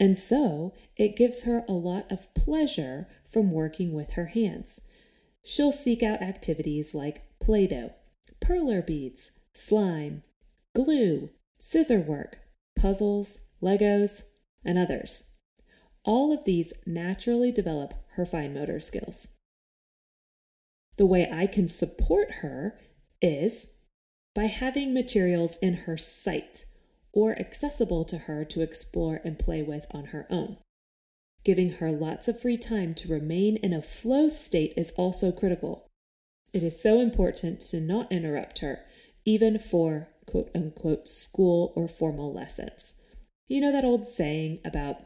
and 0.03 0.19
so 0.19 0.75
it 0.97 1.15
gives 1.15 1.43
her 1.43 1.63
a 1.69 1.73
lot 1.75 2.11
of 2.11 2.35
pleasure 2.35 3.07
from 3.25 3.53
working 3.53 3.93
with 3.93 4.15
her 4.15 4.27
hands. 4.27 4.81
She'll 5.45 5.71
seek 5.71 6.03
out 6.03 6.21
activities 6.21 6.93
like 6.93 7.23
Play 7.41 7.69
Doh, 7.69 7.93
perler 8.45 8.85
beads, 8.85 9.31
slime, 9.53 10.25
glue, 10.75 11.31
scissor 11.57 12.01
work, 12.01 12.39
puzzles, 12.77 13.39
Legos, 13.63 14.25
and 14.65 14.77
others. 14.77 15.31
All 16.05 16.33
of 16.33 16.47
these 16.47 16.73
naturally 16.85 17.53
develop 17.53 17.95
her 18.17 18.27
fine 18.27 18.55
motor 18.55 18.81
skills. 18.81 19.29
The 20.97 21.07
way 21.07 21.29
I 21.33 21.47
can 21.47 21.69
support 21.69 22.33
her 22.41 22.77
is 23.21 23.69
by 24.35 24.47
having 24.47 24.93
materials 24.93 25.59
in 25.63 25.75
her 25.75 25.97
sight 25.97 26.65
or 27.13 27.39
accessible 27.39 28.05
to 28.07 28.19
her 28.19 28.45
to 28.45 28.63
explore 28.63 29.21
and 29.25 29.39
play 29.39 29.63
with 29.63 29.87
on 29.91 30.07
her 30.07 30.27
own. 30.31 30.57
Giving 31.45 31.73
her 31.75 31.91
lots 31.91 32.29
of 32.29 32.41
free 32.41 32.57
time 32.57 32.95
to 32.95 33.13
remain 33.13 33.57
in 33.57 33.73
a 33.73 33.83
flow 33.83 34.29
state 34.29 34.73
is 34.77 34.93
also 34.93 35.33
critical. 35.33 35.89
It 36.53 36.63
is 36.63 36.81
so 36.81 37.01
important 37.01 37.61
to 37.71 37.81
not 37.81 38.11
interrupt 38.13 38.61
her, 38.61 38.85
even 39.25 39.59
for 39.59 40.09
quote 40.27 40.51
unquote 40.55 41.09
school 41.09 41.73
or 41.75 41.89
formal 41.89 42.33
lessons. 42.33 42.95
You 43.49 43.61
know 43.61 43.73
that 43.73 43.85
old 43.85 44.07
saying 44.07 44.61
about 44.65 44.99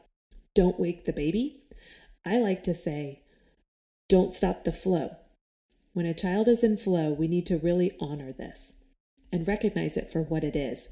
don't 0.55 0.79
wake 0.79 1.05
the 1.05 1.13
baby? 1.13 1.63
I 2.25 2.39
like 2.39 2.63
to 2.65 2.75
say, 2.75 3.23
don't 4.09 4.33
stop 4.33 4.65
the 4.65 4.73
flow. 4.73 5.17
When 5.93 6.07
a 6.07 6.15
child 6.15 6.49
is 6.49 6.63
in 6.63 6.77
flow, 6.77 7.13
we 7.13 7.29
need 7.29 7.47
to 7.47 7.59
really 7.59 7.93
honor 8.01 8.33
this 8.33 8.75
and 9.33 9.49
recognize 9.49 9.97
it 9.97 10.11
for 10.11 10.23
what 10.23 10.45
it 10.45 10.55
is 10.55 10.89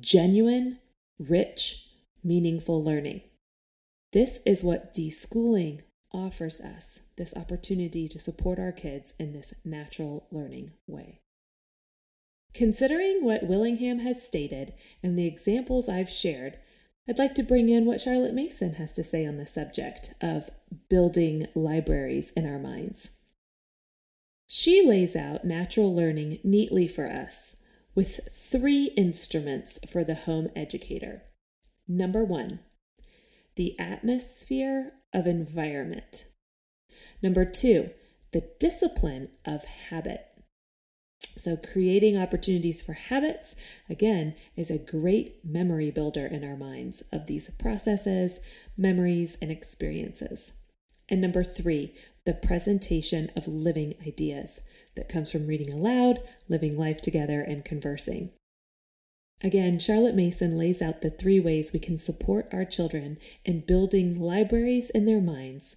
genuine, 0.00 0.78
rich, 1.18 1.88
meaningful 2.22 2.82
learning. 2.82 3.22
This 4.12 4.40
is 4.44 4.62
what 4.62 4.92
deschooling 4.92 5.80
offers 6.12 6.60
us 6.60 7.00
this 7.16 7.34
opportunity 7.36 8.08
to 8.08 8.18
support 8.18 8.58
our 8.58 8.72
kids 8.72 9.14
in 9.18 9.32
this 9.32 9.54
natural 9.64 10.26
learning 10.30 10.72
way. 10.86 11.20
Considering 12.54 13.24
what 13.24 13.46
Willingham 13.46 14.00
has 14.00 14.22
stated 14.22 14.74
and 15.02 15.18
the 15.18 15.26
examples 15.26 15.88
I've 15.88 16.10
shared, 16.10 16.58
I'd 17.08 17.18
like 17.18 17.34
to 17.36 17.42
bring 17.42 17.70
in 17.70 17.86
what 17.86 18.00
Charlotte 18.00 18.34
Mason 18.34 18.74
has 18.74 18.92
to 18.92 19.02
say 19.02 19.24
on 19.26 19.38
the 19.38 19.46
subject 19.46 20.14
of 20.20 20.50
building 20.90 21.46
libraries 21.54 22.30
in 22.32 22.46
our 22.46 22.58
minds. 22.58 23.10
She 24.46 24.86
lays 24.86 25.16
out 25.16 25.46
natural 25.46 25.94
learning 25.94 26.40
neatly 26.44 26.86
for 26.86 27.10
us 27.10 27.56
with 27.94 28.20
three 28.32 28.92
instruments 28.96 29.78
for 29.90 30.04
the 30.04 30.14
home 30.14 30.48
educator. 30.56 31.22
Number 31.86 32.24
one, 32.24 32.60
the 33.56 33.78
atmosphere 33.78 34.92
of 35.12 35.26
environment. 35.26 36.24
Number 37.22 37.44
two, 37.44 37.90
the 38.32 38.48
discipline 38.58 39.28
of 39.44 39.64
habit. 39.64 40.26
So, 41.36 41.56
creating 41.56 42.18
opportunities 42.18 42.82
for 42.82 42.92
habits, 42.92 43.56
again, 43.88 44.34
is 44.54 44.70
a 44.70 44.78
great 44.78 45.44
memory 45.44 45.90
builder 45.90 46.26
in 46.26 46.44
our 46.44 46.56
minds 46.56 47.02
of 47.10 47.26
these 47.26 47.48
processes, 47.50 48.38
memories, 48.76 49.38
and 49.40 49.50
experiences. 49.50 50.52
And 51.08 51.20
number 51.20 51.42
three, 51.42 51.94
the 52.24 52.34
presentation 52.34 53.30
of 53.34 53.48
living 53.48 53.94
ideas 54.06 54.60
that 54.94 55.08
comes 55.08 55.30
from 55.30 55.46
reading 55.46 55.72
aloud, 55.72 56.20
living 56.48 56.78
life 56.78 57.00
together, 57.00 57.40
and 57.40 57.64
conversing. 57.64 58.30
Again, 59.42 59.78
Charlotte 59.78 60.14
Mason 60.14 60.56
lays 60.56 60.80
out 60.80 61.00
the 61.00 61.10
three 61.10 61.40
ways 61.40 61.72
we 61.72 61.80
can 61.80 61.98
support 61.98 62.48
our 62.52 62.64
children 62.64 63.18
in 63.44 63.66
building 63.66 64.20
libraries 64.20 64.88
in 64.90 65.04
their 65.04 65.20
minds 65.20 65.76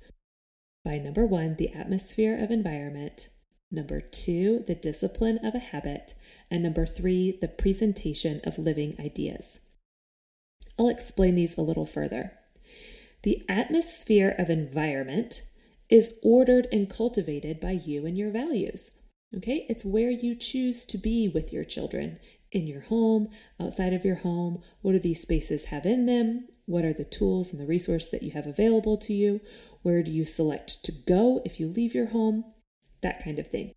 by 0.86 1.00
number 1.00 1.26
one, 1.26 1.56
the 1.56 1.74
atmosphere 1.74 2.38
of 2.38 2.52
environment, 2.52 3.30
number 3.72 4.00
two, 4.00 4.64
the 4.68 4.76
discipline 4.76 5.40
of 5.44 5.56
a 5.56 5.60
habit, 5.60 6.14
and 6.52 6.62
number 6.62 6.86
three, 6.86 7.36
the 7.42 7.48
presentation 7.48 8.40
of 8.44 8.60
living 8.60 8.96
ideas. 9.00 9.62
I'll 10.78 10.90
explain 10.90 11.34
these 11.34 11.58
a 11.58 11.64
little 11.64 11.88
further. 11.88 12.34
The 13.24 13.42
atmosphere 13.50 14.36
of 14.38 14.52
environment 14.52 15.42
is 15.90 16.20
ordered 16.24 16.68
and 16.72 16.90
cultivated 16.90 17.60
by 17.60 17.72
you 17.72 18.06
and 18.06 18.18
your 18.18 18.32
values. 18.32 18.92
Okay, 19.36 19.66
it's 19.68 19.84
where 19.84 20.12
you 20.12 20.36
choose 20.36 20.86
to 20.86 20.98
be 20.98 21.28
with 21.28 21.52
your 21.52 21.64
children 21.64 22.20
in 22.52 22.68
your 22.68 22.82
home, 22.82 23.28
outside 23.60 23.94
of 23.94 24.06
your 24.06 24.18
home. 24.18 24.62
What 24.82 24.94
do 24.94 25.00
these 25.00 25.22
spaces 25.22 25.66
have 25.66 25.86
in 25.86 26.06
them? 26.06 26.48
What 26.66 26.86
are 26.86 26.94
the 26.94 27.04
tools 27.04 27.52
and 27.52 27.62
the 27.62 27.68
resource 27.68 28.10
that 28.10 28.24
you 28.24 28.32
have 28.32 28.48
available 28.48 28.98
to 28.98 29.14
you? 29.14 29.42
Where 29.82 30.02
do 30.02 30.10
you 30.10 30.26
select 30.26 30.84
to 30.86 30.92
go 30.92 31.42
if 31.44 31.60
you 31.60 31.68
leave 31.68 31.94
your 31.94 32.08
home? 32.08 32.46
That 33.02 33.24
kind 33.24 33.38
of 33.38 33.48
thing. 33.48 33.74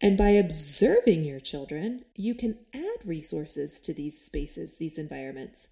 And 0.00 0.18
by 0.18 0.30
observing 0.30 1.24
your 1.24 1.38
children, 1.38 2.04
you 2.16 2.34
can 2.34 2.58
add 2.74 3.06
resources 3.06 3.80
to 3.80 3.94
these 3.94 4.20
spaces, 4.20 4.76
these 4.76 4.98
environments. 4.98 5.68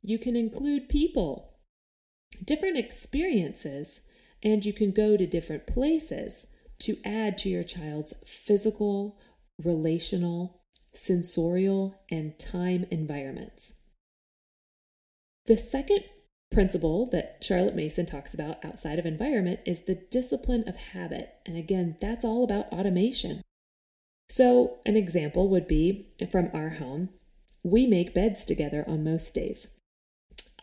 You 0.00 0.18
can 0.18 0.36
include 0.36 0.88
people, 0.88 1.58
different 2.44 2.78
experiences, 2.78 4.00
and 4.44 4.64
you 4.64 4.72
can 4.72 4.92
go 4.92 5.16
to 5.16 5.26
different 5.26 5.66
places 5.66 6.46
to 6.80 6.96
add 7.04 7.38
to 7.38 7.48
your 7.48 7.64
child's 7.64 8.14
physical, 8.26 9.18
relational, 9.62 10.60
sensorial, 10.92 12.02
and 12.10 12.38
time 12.38 12.84
environments. 12.90 13.72
The 15.46 15.56
second 15.56 16.00
principle 16.52 17.08
that 17.10 17.38
Charlotte 17.42 17.74
Mason 17.74 18.06
talks 18.06 18.32
about 18.32 18.64
outside 18.64 18.98
of 18.98 19.06
environment 19.06 19.60
is 19.66 19.80
the 19.80 20.00
discipline 20.10 20.64
of 20.66 20.76
habit. 20.76 21.34
And 21.44 21.56
again, 21.56 21.96
that's 22.00 22.24
all 22.24 22.44
about 22.44 22.72
automation. 22.72 23.42
So, 24.28 24.78
an 24.86 24.96
example 24.96 25.48
would 25.48 25.68
be 25.68 26.14
from 26.30 26.50
our 26.54 26.70
home, 26.70 27.10
we 27.62 27.86
make 27.86 28.14
beds 28.14 28.44
together 28.44 28.84
on 28.86 29.04
most 29.04 29.34
days. 29.34 29.73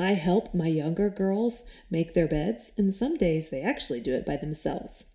I 0.02 0.14
help 0.16 0.52
my 0.52 0.66
younger 0.66 1.12
girls 1.12 1.64
make 1.92 2.16
their 2.16 2.28
beds, 2.28 2.72
and 2.76 2.92
some 2.92 3.18
days 3.18 3.52
they 3.52 3.62
actually 3.62 4.02
do 4.02 4.16
it 4.16 4.26
by 4.26 4.36
themselves. 4.36 5.06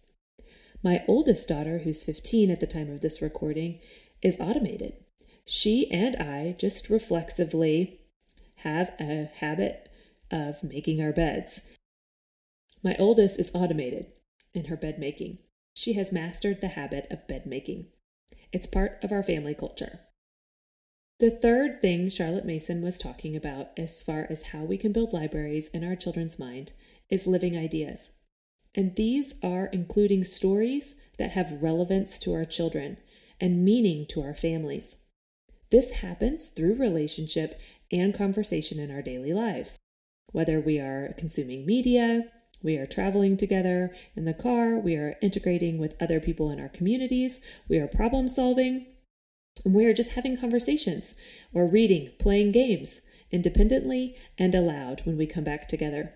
My 0.81 1.03
oldest 1.09 1.49
daughter, 1.49 1.79
who's 1.79 2.05
15 2.05 2.53
at 2.53 2.61
the 2.61 2.69
time 2.69 2.89
of 2.89 3.01
this 3.01 3.21
recording, 3.21 3.81
is 4.23 4.39
automated. 4.39 4.93
She 5.45 5.91
and 5.91 6.15
I 6.15 6.55
just 6.57 6.89
reflexively 6.89 7.99
have 8.59 8.93
a 9.01 9.29
habit 9.41 9.91
of 10.31 10.63
making 10.63 11.01
our 11.01 11.13
beds. 11.13 11.63
My 12.85 12.95
oldest 12.97 13.41
is 13.41 13.51
automated 13.55 14.07
in 14.55 14.67
her 14.67 14.77
bed 14.77 15.01
making. 15.01 15.39
She 15.75 15.95
has 15.95 16.13
mastered 16.13 16.61
the 16.61 16.69
habit 16.69 17.09
of 17.11 17.27
bed 17.27 17.45
making. 17.45 17.89
It's 18.53 18.69
part 18.69 19.03
of 19.03 19.11
our 19.11 19.25
family 19.25 19.55
culture. 19.55 20.06
The 21.19 21.31
third 21.31 21.81
thing 21.81 22.11
Charlotte 22.11 22.45
Mason 22.45 22.83
was 22.83 22.99
talking 22.99 23.35
about, 23.35 23.71
as 23.79 24.03
far 24.03 24.27
as 24.29 24.49
how 24.49 24.65
we 24.65 24.77
can 24.77 24.93
build 24.93 25.15
libraries 25.15 25.69
in 25.69 25.83
our 25.83 25.97
children's 25.97 26.39
mind, 26.39 26.73
is 27.09 27.27
living 27.27 27.57
ideas. 27.57 28.11
And 28.75 28.95
these 28.97 29.35
are 29.43 29.71
including 29.73 30.25
stories 30.25 30.95
that 31.19 31.31
have 31.31 31.63
relevance 31.63 32.19
to 32.19 32.35
our 32.35 32.45
children 32.45 32.99
and 33.41 33.65
meaning 33.65 34.05
to 34.11 34.21
our 34.21 34.35
families. 34.35 34.97
This 35.71 36.03
happens 36.03 36.49
through 36.49 36.75
relationship 36.75 37.59
and 37.91 38.13
conversation 38.13 38.79
in 38.79 38.91
our 38.91 39.01
daily 39.01 39.33
lives. 39.33 39.79
Whether 40.33 40.61
we 40.61 40.79
are 40.79 41.15
consuming 41.17 41.65
media, 41.65 42.25
we 42.63 42.77
are 42.77 42.87
traveling 42.87 43.39
together 43.39 43.95
in 44.15 44.27
the 44.27 44.35
car, 44.35 44.79
we 44.79 44.97
are 44.97 45.17
integrating 45.23 45.79
with 45.79 45.97
other 45.99 46.21
people 46.21 46.51
in 46.51 46.61
our 46.61 46.69
communities, 46.69 47.41
we 47.69 47.79
are 47.79 47.89
problem 47.89 48.29
solving, 48.29 48.87
and 49.65 49.75
we 49.75 49.87
are 49.87 49.95
just 49.95 50.13
having 50.13 50.37
conversations 50.37 51.15
or 51.53 51.67
reading, 51.67 52.11
playing 52.19 52.53
games 52.53 53.01
independently 53.31 54.17
and 54.39 54.55
aloud 54.55 55.01
when 55.05 55.17
we 55.17 55.27
come 55.27 55.45
back 55.45 55.67
together. 55.67 56.15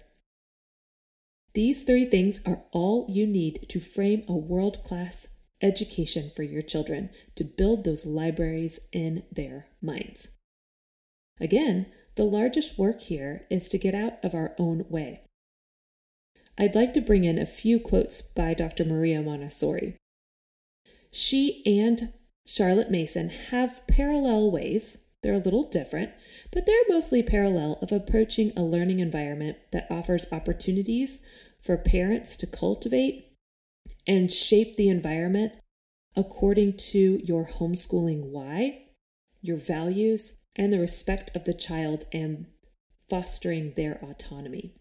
These 1.55 1.83
three 1.83 2.05
things 2.05 2.41
are 2.47 2.63
all 2.71 3.07
you 3.09 3.27
need 3.27 3.67
to 3.69 3.81
frame 3.81 4.23
a 4.29 4.37
world 4.37 4.85
class 4.85 5.27
education 5.61 6.31
for 6.35 6.43
your 6.43 6.63
children 6.63 7.11
to 7.35 7.45
build 7.45 7.85
those 7.85 8.07
libraries 8.07 8.79
in 8.93 9.25
their 9.33 9.67
minds. 9.83 10.29
Again, 11.41 11.87
the 12.15 12.25
largest 12.25 12.79
work 12.79 13.01
here 13.01 13.47
is 13.51 13.69
to 13.69 13.79
get 13.79 13.95
out 13.95 14.23
of 14.23 14.35
our 14.35 14.55
own 14.59 14.85
way. 14.89 15.23
I'd 16.59 16.75
like 16.75 16.93
to 16.95 17.01
bring 17.01 17.25
in 17.25 17.39
a 17.39 17.47
few 17.47 17.81
quotes 17.81 18.21
by 18.21 18.55
Dr. 18.55 18.85
Maria 18.85 19.23
Montessori. 19.23 19.97
She 21.11 21.63
and 21.67 22.13
Charlotte 22.53 22.91
Mason 22.91 23.29
have 23.29 23.87
parallel 23.87 24.51
ways, 24.51 24.99
they're 25.23 25.35
a 25.35 25.39
little 25.39 25.63
different, 25.63 26.11
but 26.51 26.67
they're 26.67 26.75
mostly 26.89 27.23
parallel 27.23 27.79
of 27.81 27.93
approaching 27.93 28.53
a 28.57 28.65
learning 28.65 28.99
environment 28.99 29.59
that 29.71 29.87
offers 29.89 30.27
opportunities 30.33 31.21
for 31.63 31.77
parents 31.77 32.37
to 32.39 32.49
cultivate 32.49 33.37
and 34.05 34.33
shape 34.33 34.75
the 34.75 34.89
environment 34.89 35.53
according 36.17 36.77
to 36.77 37.21
your 37.23 37.47
homeschooling 37.47 38.31
why, 38.33 38.87
your 39.41 39.57
values, 39.57 40.37
and 40.57 40.73
the 40.73 40.81
respect 40.81 41.31
of 41.37 41.45
the 41.45 41.55
child 41.55 42.03
and 42.13 42.47
fostering 43.09 43.75
their 43.77 44.01
autonomy. 44.03 44.75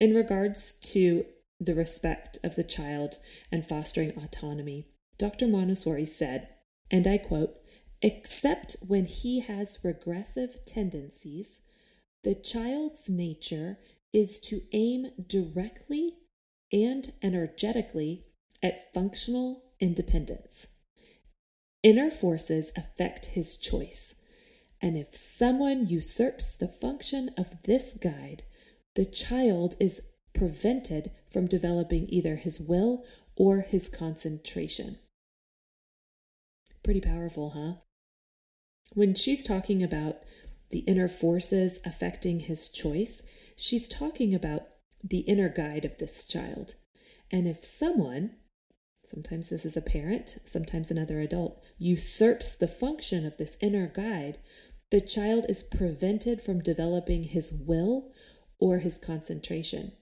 In 0.00 0.14
regards 0.14 0.72
to 0.92 1.26
the 1.60 1.74
respect 1.74 2.38
of 2.42 2.56
the 2.56 2.64
child 2.64 3.18
and 3.52 3.66
fostering 3.66 4.12
autonomy, 4.16 4.86
Dr. 5.18 5.48
Montessori 5.48 6.04
said, 6.04 6.48
and 6.90 7.06
I 7.06 7.18
quote, 7.18 7.56
except 8.00 8.76
when 8.86 9.06
he 9.06 9.40
has 9.40 9.80
regressive 9.82 10.64
tendencies, 10.64 11.60
the 12.22 12.34
child's 12.34 13.08
nature 13.08 13.78
is 14.12 14.38
to 14.40 14.62
aim 14.72 15.08
directly 15.26 16.14
and 16.72 17.12
energetically 17.22 18.24
at 18.62 18.92
functional 18.94 19.64
independence. 19.80 20.66
Inner 21.82 22.10
forces 22.10 22.72
affect 22.76 23.26
his 23.26 23.56
choice, 23.56 24.14
and 24.80 24.96
if 24.96 25.14
someone 25.14 25.86
usurps 25.86 26.54
the 26.54 26.68
function 26.68 27.30
of 27.36 27.62
this 27.64 27.92
guide, 27.92 28.44
the 28.94 29.04
child 29.04 29.74
is 29.80 30.02
prevented 30.32 31.10
from 31.30 31.46
developing 31.46 32.06
either 32.08 32.36
his 32.36 32.60
will 32.60 33.04
or 33.36 33.60
his 33.60 33.88
concentration. 33.88 34.98
Pretty 36.88 37.02
powerful, 37.02 37.50
huh? 37.50 37.82
When 38.94 39.14
she's 39.14 39.42
talking 39.42 39.82
about 39.82 40.22
the 40.70 40.78
inner 40.86 41.06
forces 41.06 41.80
affecting 41.84 42.40
his 42.40 42.70
choice, 42.70 43.22
she's 43.56 43.86
talking 43.86 44.34
about 44.34 44.68
the 45.04 45.18
inner 45.18 45.50
guide 45.50 45.84
of 45.84 45.98
this 45.98 46.24
child. 46.24 46.76
And 47.30 47.46
if 47.46 47.62
someone, 47.62 48.36
sometimes 49.04 49.50
this 49.50 49.66
is 49.66 49.76
a 49.76 49.82
parent, 49.82 50.38
sometimes 50.46 50.90
another 50.90 51.20
adult, 51.20 51.62
usurps 51.76 52.56
the 52.56 52.66
function 52.66 53.26
of 53.26 53.36
this 53.36 53.58
inner 53.60 53.86
guide, 53.86 54.38
the 54.90 55.02
child 55.02 55.44
is 55.46 55.62
prevented 55.62 56.40
from 56.40 56.62
developing 56.62 57.24
his 57.24 57.52
will 57.52 58.12
or 58.58 58.78
his 58.78 58.96
concentration. 58.96 59.92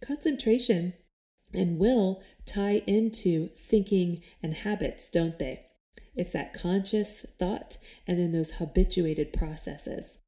Concentration 0.00 0.94
and 1.52 1.78
will 1.78 2.22
tie 2.46 2.80
into 2.86 3.48
thinking 3.48 4.22
and 4.42 4.54
habits, 4.54 5.10
don't 5.10 5.38
they? 5.38 5.66
It's 6.14 6.30
that 6.30 6.54
conscious 6.54 7.26
thought 7.38 7.76
and 8.06 8.18
then 8.18 8.32
those 8.32 8.56
habituated 8.56 9.32
processes. 9.32 10.18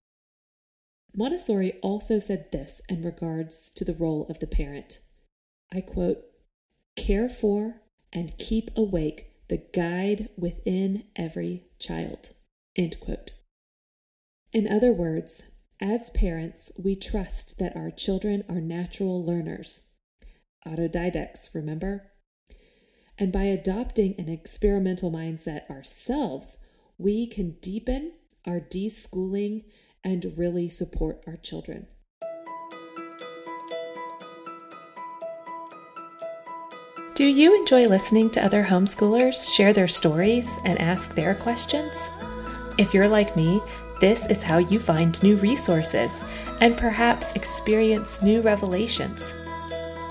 Montessori 1.14 1.75
also 1.83 2.18
said 2.18 2.53
this 2.53 2.83
in 2.88 3.03
regards 3.03 3.70
to 3.70 3.85
the 3.85 3.94
role 3.94 4.27
of 4.29 4.38
the 4.38 4.46
parent. 4.46 4.99
I 5.72 5.81
quote, 5.81 6.18
care 6.96 7.29
for 7.29 7.83
and 8.12 8.37
keep 8.38 8.70
awake 8.77 9.33
the 9.49 9.62
guide 9.72 10.29
within 10.37 11.05
every 11.14 11.64
child. 11.79 12.31
End 12.77 12.99
quote. 13.01 13.33
In 14.53 14.66
other 14.70 14.92
words, 14.92 15.44
as 15.81 16.11
parents, 16.11 16.72
we 16.77 16.96
trust 16.96 17.59
that 17.59 17.77
our 17.77 17.90
children 17.90 18.42
are 18.49 18.61
natural 18.61 19.25
learners. 19.25 19.88
Autodidacts, 20.66 21.55
remember? 21.55 22.12
And 23.18 23.33
by 23.33 23.44
adopting 23.44 24.14
an 24.18 24.29
experimental 24.29 25.11
mindset 25.11 25.68
ourselves, 25.70 26.59
we 26.98 27.26
can 27.26 27.52
deepen 27.62 28.12
our 28.46 28.61
deschooling 28.61 29.64
and 30.05 30.35
really 30.37 30.68
support 30.68 31.22
our 31.26 31.37
children. 31.37 31.87
Do 37.14 37.24
you 37.24 37.57
enjoy 37.57 37.88
listening 37.88 38.29
to 38.31 38.44
other 38.44 38.64
homeschoolers 38.64 39.55
share 39.55 39.72
their 39.72 39.88
stories 39.88 40.59
and 40.66 40.79
ask 40.79 41.14
their 41.14 41.35
questions? 41.35 42.11
If 42.76 42.92
you're 42.92 43.09
like 43.09 43.35
me, 43.35 43.62
this 44.02 44.26
is 44.26 44.42
how 44.42 44.59
you 44.59 44.79
find 44.79 45.20
new 45.22 45.37
resources 45.37 46.20
and 46.61 46.76
perhaps 46.76 47.33
experience 47.33 48.20
new 48.20 48.42
revelations. 48.42 49.33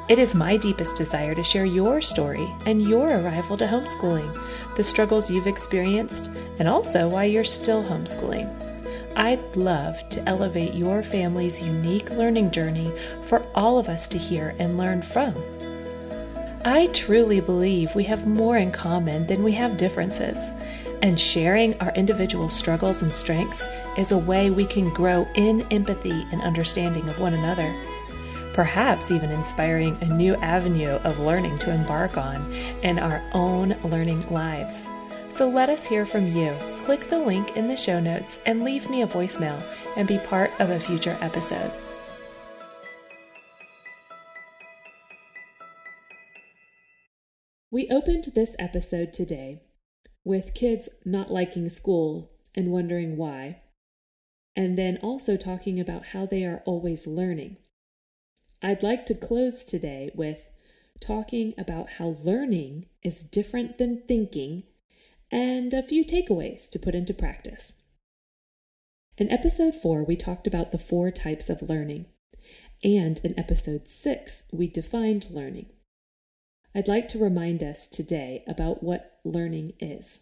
It 0.07 0.19
is 0.19 0.35
my 0.35 0.55
deepest 0.55 0.95
desire 0.95 1.33
to 1.33 1.41
share 1.41 1.65
your 1.65 1.99
story 1.99 2.53
and 2.67 2.79
your 2.79 3.09
arrival 3.09 3.57
to 3.57 3.65
homeschooling, 3.65 4.39
the 4.75 4.83
struggles 4.83 5.31
you've 5.31 5.47
experienced, 5.47 6.29
and 6.59 6.67
also 6.67 7.09
why 7.09 7.23
you're 7.23 7.43
still 7.43 7.83
homeschooling. 7.83 8.47
I'd 9.15 9.55
love 9.55 10.07
to 10.09 10.21
elevate 10.29 10.75
your 10.75 11.01
family's 11.01 11.59
unique 11.59 12.11
learning 12.11 12.51
journey 12.51 12.91
for 13.23 13.43
all 13.55 13.79
of 13.79 13.89
us 13.89 14.07
to 14.09 14.19
hear 14.19 14.55
and 14.59 14.77
learn 14.77 15.01
from. 15.01 15.33
I 16.63 16.87
truly 16.93 17.41
believe 17.41 17.95
we 17.95 18.03
have 18.03 18.27
more 18.27 18.57
in 18.57 18.71
common 18.71 19.25
than 19.25 19.41
we 19.41 19.53
have 19.53 19.75
differences, 19.75 20.51
and 21.01 21.19
sharing 21.19 21.79
our 21.79 21.93
individual 21.95 22.49
struggles 22.49 23.01
and 23.01 23.11
strengths 23.11 23.65
is 23.97 24.11
a 24.11 24.17
way 24.19 24.51
we 24.51 24.67
can 24.67 24.93
grow 24.93 25.27
in 25.33 25.65
empathy 25.71 26.27
and 26.31 26.43
understanding 26.43 27.09
of 27.09 27.19
one 27.19 27.33
another. 27.33 27.75
Perhaps 28.55 29.11
even 29.11 29.31
inspiring 29.31 29.97
a 29.99 30.05
new 30.05 30.33
avenue 30.35 30.97
of 31.03 31.19
learning 31.19 31.59
to 31.59 31.73
embark 31.73 32.15
on 32.15 32.53
in 32.83 32.97
our 32.97 33.21
own 33.33 33.75
learning 33.83 34.21
lives. 34.31 34.87
So 35.27 35.49
let 35.49 35.67
us 35.67 35.85
hear 35.85 36.05
from 36.05 36.27
you. 36.33 36.55
Click 36.85 37.09
the 37.09 37.19
link 37.19 37.57
in 37.57 37.67
the 37.67 37.75
show 37.75 37.99
notes 37.99 38.39
and 38.45 38.63
leave 38.63 38.89
me 38.89 39.01
a 39.01 39.07
voicemail 39.07 39.61
and 39.97 40.07
be 40.07 40.19
part 40.19 40.51
of 40.61 40.69
a 40.69 40.79
future 40.79 41.17
episode. 41.19 41.69
We 47.69 47.89
opened 47.91 48.23
this 48.35 48.55
episode 48.57 49.11
today 49.11 49.63
with 50.23 50.53
kids 50.53 50.87
not 51.03 51.29
liking 51.29 51.67
school 51.67 52.31
and 52.55 52.71
wondering 52.71 53.17
why, 53.17 53.63
and 54.55 54.77
then 54.77 54.97
also 55.01 55.35
talking 55.35 55.77
about 55.77 56.05
how 56.13 56.25
they 56.25 56.45
are 56.45 56.63
always 56.65 57.05
learning. 57.05 57.57
I'd 58.65 58.81
like 58.81 59.05
to 59.05 59.13
close 59.13 59.63
today 59.63 60.09
with 60.15 60.49
talking 60.99 61.53
about 61.55 61.91
how 61.99 62.15
learning 62.23 62.87
is 63.03 63.21
different 63.21 63.77
than 63.77 64.01
thinking 64.07 64.63
and 65.31 65.71
a 65.71 65.83
few 65.83 66.03
takeaways 66.03 66.67
to 66.71 66.79
put 66.79 66.95
into 66.95 67.13
practice. 67.13 67.73
In 69.19 69.29
episode 69.29 69.75
4, 69.75 70.03
we 70.03 70.15
talked 70.15 70.47
about 70.47 70.71
the 70.71 70.79
four 70.79 71.11
types 71.11 71.47
of 71.47 71.61
learning, 71.61 72.07
and 72.83 73.19
in 73.23 73.37
episode 73.39 73.87
6, 73.87 74.45
we 74.51 74.67
defined 74.67 75.29
learning. 75.29 75.67
I'd 76.73 76.87
like 76.87 77.07
to 77.09 77.23
remind 77.23 77.61
us 77.61 77.85
today 77.85 78.43
about 78.47 78.81
what 78.81 79.19
learning 79.23 79.73
is. 79.79 80.21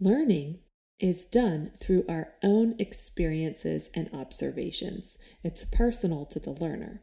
Learning 0.00 0.60
is 0.98 1.26
done 1.26 1.72
through 1.78 2.06
our 2.08 2.32
own 2.42 2.76
experiences 2.78 3.90
and 3.94 4.08
observations. 4.14 5.18
It's 5.44 5.66
personal 5.66 6.24
to 6.30 6.40
the 6.40 6.52
learner. 6.52 7.02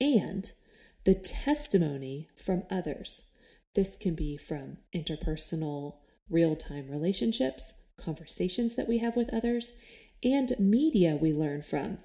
And 0.00 0.50
the 1.04 1.14
testimony 1.14 2.28
from 2.36 2.64
others. 2.70 3.24
This 3.74 3.96
can 3.96 4.14
be 4.14 4.36
from 4.36 4.78
interpersonal, 4.94 5.96
real 6.30 6.56
time 6.56 6.88
relationships, 6.88 7.74
conversations 7.96 8.76
that 8.76 8.88
we 8.88 8.98
have 8.98 9.16
with 9.16 9.32
others, 9.32 9.74
and 10.22 10.52
media 10.58 11.16
we 11.20 11.32
learn 11.32 11.62
from 11.62 11.98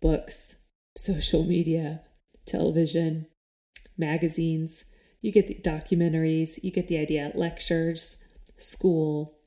books, 0.00 0.56
social 0.96 1.44
media, 1.44 2.02
television, 2.46 3.26
magazines, 3.96 4.84
you 5.20 5.32
get 5.32 5.48
the 5.48 5.56
documentaries, 5.56 6.58
you 6.62 6.70
get 6.70 6.88
the 6.88 6.98
idea, 6.98 7.32
lectures, 7.34 8.16
school. 8.56 9.38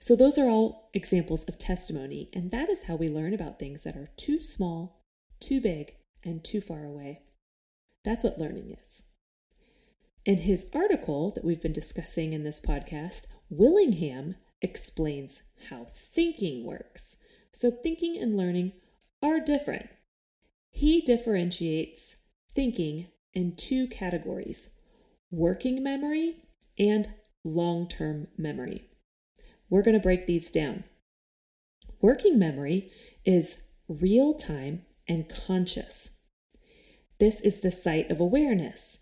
So, 0.00 0.16
those 0.16 0.38
are 0.38 0.48
all 0.48 0.90
examples 0.94 1.44
of 1.44 1.58
testimony, 1.58 2.30
and 2.32 2.50
that 2.50 2.68
is 2.68 2.84
how 2.84 2.96
we 2.96 3.08
learn 3.08 3.34
about 3.34 3.58
things 3.58 3.84
that 3.84 3.96
are 3.96 4.08
too 4.16 4.40
small, 4.40 5.02
too 5.40 5.60
big, 5.60 5.94
and 6.24 6.44
too 6.44 6.60
far 6.60 6.84
away. 6.84 7.22
That's 8.04 8.24
what 8.24 8.38
learning 8.38 8.76
is. 8.80 9.04
In 10.24 10.38
his 10.38 10.68
article 10.74 11.32
that 11.34 11.44
we've 11.44 11.62
been 11.62 11.72
discussing 11.72 12.32
in 12.32 12.44
this 12.44 12.60
podcast, 12.60 13.26
Willingham 13.50 14.34
explains 14.60 15.42
how 15.70 15.86
thinking 15.90 16.64
works. 16.64 17.16
So, 17.52 17.70
thinking 17.70 18.20
and 18.20 18.36
learning 18.36 18.72
are 19.22 19.40
different. 19.40 19.88
He 20.70 21.00
differentiates 21.00 22.16
thinking 22.54 23.08
in 23.32 23.56
two 23.56 23.86
categories 23.88 24.74
working 25.30 25.82
memory 25.82 26.36
and 26.78 27.08
long 27.44 27.88
term 27.88 28.28
memory. 28.36 28.84
We're 29.70 29.82
going 29.82 29.96
to 29.96 30.02
break 30.02 30.26
these 30.26 30.50
down. 30.50 30.84
Working 32.00 32.38
memory 32.38 32.90
is 33.24 33.58
real 33.88 34.34
time 34.34 34.82
and 35.08 35.28
conscious. 35.28 36.10
This 37.18 37.40
is 37.40 37.60
the 37.60 37.70
site 37.70 38.10
of 38.10 38.20
awareness. 38.20 38.98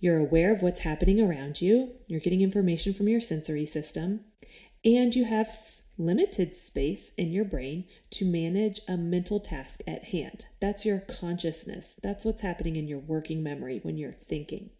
You're 0.00 0.18
aware 0.18 0.52
of 0.52 0.62
what's 0.62 0.80
happening 0.80 1.20
around 1.20 1.60
you, 1.60 1.92
you're 2.06 2.20
getting 2.20 2.40
information 2.40 2.94
from 2.94 3.08
your 3.08 3.20
sensory 3.20 3.66
system, 3.66 4.20
and 4.84 5.14
you 5.14 5.24
have 5.24 5.48
limited 5.96 6.54
space 6.54 7.10
in 7.16 7.32
your 7.32 7.44
brain 7.44 7.86
to 8.10 8.24
manage 8.26 8.80
a 8.86 8.96
mental 8.96 9.40
task 9.40 9.80
at 9.86 10.04
hand. 10.04 10.46
That's 10.60 10.84
your 10.84 11.00
consciousness. 11.00 11.98
That's 12.02 12.24
what's 12.24 12.42
happening 12.42 12.76
in 12.76 12.86
your 12.86 12.98
working 12.98 13.42
memory 13.42 13.80
when 13.82 13.96
you're 13.96 14.12
thinking. 14.12 14.70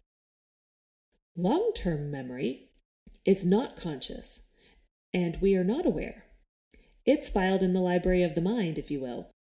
Long 1.35 1.71
term 1.75 2.11
memory 2.11 2.69
is 3.25 3.43
not 3.43 3.75
conscious, 3.75 4.41
and 5.13 5.37
we 5.41 5.55
are 5.55 5.63
not 5.63 5.85
aware. 5.85 6.25
It's 7.05 7.29
filed 7.29 7.63
in 7.63 7.73
the 7.73 7.81
library 7.81 8.23
of 8.23 8.35
the 8.35 8.41
mind, 8.41 8.77
if 8.77 8.91
you 8.91 8.99
will. 8.99 9.31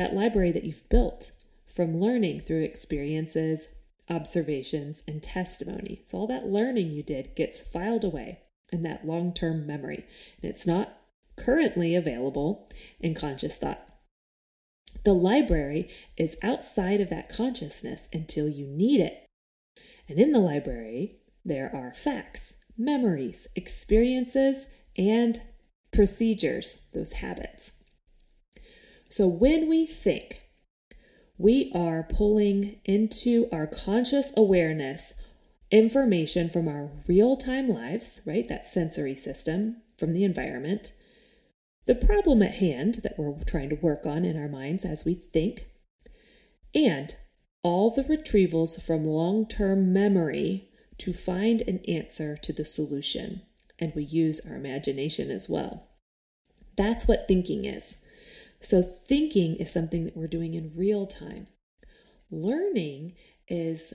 That 0.00 0.14
library 0.14 0.50
that 0.52 0.64
you've 0.64 0.88
built 0.88 1.30
from 1.66 2.00
learning 2.00 2.40
through 2.40 2.62
experiences, 2.62 3.68
observations, 4.08 5.02
and 5.06 5.22
testimony. 5.22 6.00
So, 6.04 6.16
all 6.16 6.26
that 6.28 6.46
learning 6.46 6.90
you 6.90 7.02
did 7.02 7.36
gets 7.36 7.60
filed 7.60 8.02
away 8.02 8.38
in 8.72 8.82
that 8.82 9.06
long 9.06 9.34
term 9.34 9.66
memory, 9.66 10.06
and 10.40 10.50
it's 10.50 10.66
not 10.66 10.96
currently 11.36 11.94
available 11.94 12.66
in 12.98 13.12
conscious 13.12 13.58
thought. 13.58 13.86
The 15.04 15.12
library 15.12 15.90
is 16.16 16.38
outside 16.42 17.02
of 17.02 17.10
that 17.10 17.28
consciousness 17.28 18.08
until 18.10 18.48
you 18.48 18.66
need 18.66 19.02
it. 19.02 19.26
And 20.08 20.18
in 20.18 20.32
the 20.32 20.40
library, 20.40 21.16
there 21.44 21.70
are 21.76 21.92
facts, 21.92 22.54
memories, 22.78 23.48
experiences, 23.54 24.66
and 24.96 25.42
procedures, 25.92 26.88
those 26.94 27.12
habits. 27.12 27.72
So 29.10 29.26
when 29.26 29.68
we 29.68 29.86
think, 29.86 30.42
we 31.36 31.72
are 31.74 32.04
pulling 32.04 32.80
into 32.84 33.48
our 33.50 33.66
conscious 33.66 34.32
awareness 34.36 35.14
information 35.70 36.48
from 36.48 36.68
our 36.68 36.92
real 37.08 37.36
time 37.36 37.68
lives, 37.68 38.20
right? 38.24 38.46
That 38.48 38.64
sensory 38.64 39.16
system 39.16 39.82
from 39.98 40.12
the 40.12 40.22
environment. 40.22 40.92
The 41.86 41.94
problem 41.96 42.40
at 42.40 42.54
hand 42.54 43.00
that 43.02 43.18
we're 43.18 43.42
trying 43.44 43.68
to 43.70 43.74
work 43.76 44.06
on 44.06 44.24
in 44.24 44.36
our 44.36 44.48
minds 44.48 44.84
as 44.84 45.04
we 45.04 45.14
think, 45.14 45.66
and 46.72 47.16
all 47.64 47.90
the 47.90 48.04
retrievals 48.04 48.80
from 48.80 49.04
long 49.04 49.46
term 49.46 49.92
memory 49.92 50.68
to 50.98 51.12
find 51.12 51.62
an 51.62 51.80
answer 51.88 52.36
to 52.36 52.52
the 52.52 52.64
solution. 52.64 53.42
And 53.78 53.92
we 53.96 54.04
use 54.04 54.40
our 54.46 54.54
imagination 54.54 55.30
as 55.30 55.48
well. 55.48 55.88
That's 56.76 57.08
what 57.08 57.26
thinking 57.26 57.64
is. 57.64 57.96
So, 58.60 58.82
thinking 58.82 59.56
is 59.56 59.72
something 59.72 60.04
that 60.04 60.16
we're 60.16 60.26
doing 60.26 60.54
in 60.54 60.72
real 60.76 61.06
time. 61.06 61.46
Learning 62.30 63.14
is 63.48 63.94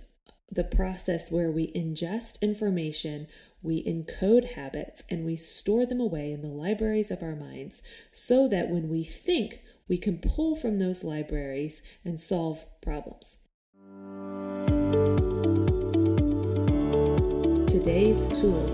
the 0.49 0.63
process 0.63 1.31
where 1.31 1.51
we 1.51 1.71
ingest 1.73 2.41
information, 2.41 3.27
we 3.61 3.83
encode 3.83 4.53
habits, 4.53 5.03
and 5.09 5.25
we 5.25 5.35
store 5.35 5.85
them 5.85 5.99
away 5.99 6.31
in 6.31 6.41
the 6.41 6.47
libraries 6.47 7.11
of 7.11 7.21
our 7.21 7.35
minds 7.35 7.81
so 8.11 8.47
that 8.47 8.69
when 8.69 8.89
we 8.89 9.03
think, 9.03 9.59
we 9.87 9.97
can 9.97 10.17
pull 10.17 10.55
from 10.55 10.79
those 10.79 11.03
libraries 11.03 11.83
and 12.03 12.19
solve 12.19 12.65
problems. 12.81 13.37
today's 17.85 18.27
tool. 18.29 18.65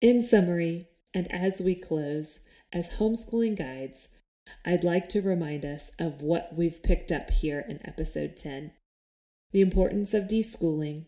In 0.00 0.20
summary, 0.20 0.88
And 1.14 1.30
as 1.30 1.60
we 1.60 1.76
close, 1.76 2.40
as 2.72 2.98
homeschooling 2.98 3.58
guides, 3.58 4.08
I'd 4.64 4.84
like 4.84 5.08
to 5.10 5.20
remind 5.20 5.64
us 5.64 5.90
of 5.98 6.22
what 6.22 6.54
we've 6.56 6.82
picked 6.82 7.12
up 7.12 7.30
here 7.30 7.64
in 7.66 7.80
episode 7.86 8.36
10 8.36 8.72
the 9.52 9.60
importance 9.60 10.14
of 10.14 10.28
deschooling. 10.28 11.06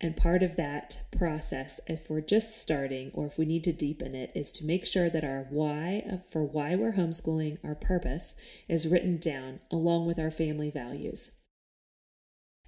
And 0.00 0.16
part 0.16 0.42
of 0.42 0.56
that 0.56 1.02
process, 1.10 1.80
if 1.86 2.08
we're 2.08 2.20
just 2.20 2.56
starting 2.56 3.10
or 3.12 3.26
if 3.26 3.36
we 3.36 3.44
need 3.44 3.64
to 3.64 3.72
deepen 3.72 4.14
it, 4.14 4.30
is 4.34 4.52
to 4.52 4.64
make 4.64 4.86
sure 4.86 5.10
that 5.10 5.24
our 5.24 5.46
why 5.50 6.20
for 6.30 6.44
why 6.44 6.76
we're 6.76 6.92
homeschooling, 6.92 7.58
our 7.64 7.74
purpose, 7.74 8.34
is 8.68 8.86
written 8.86 9.18
down 9.18 9.60
along 9.72 10.06
with 10.06 10.18
our 10.18 10.30
family 10.30 10.70
values. 10.70 11.32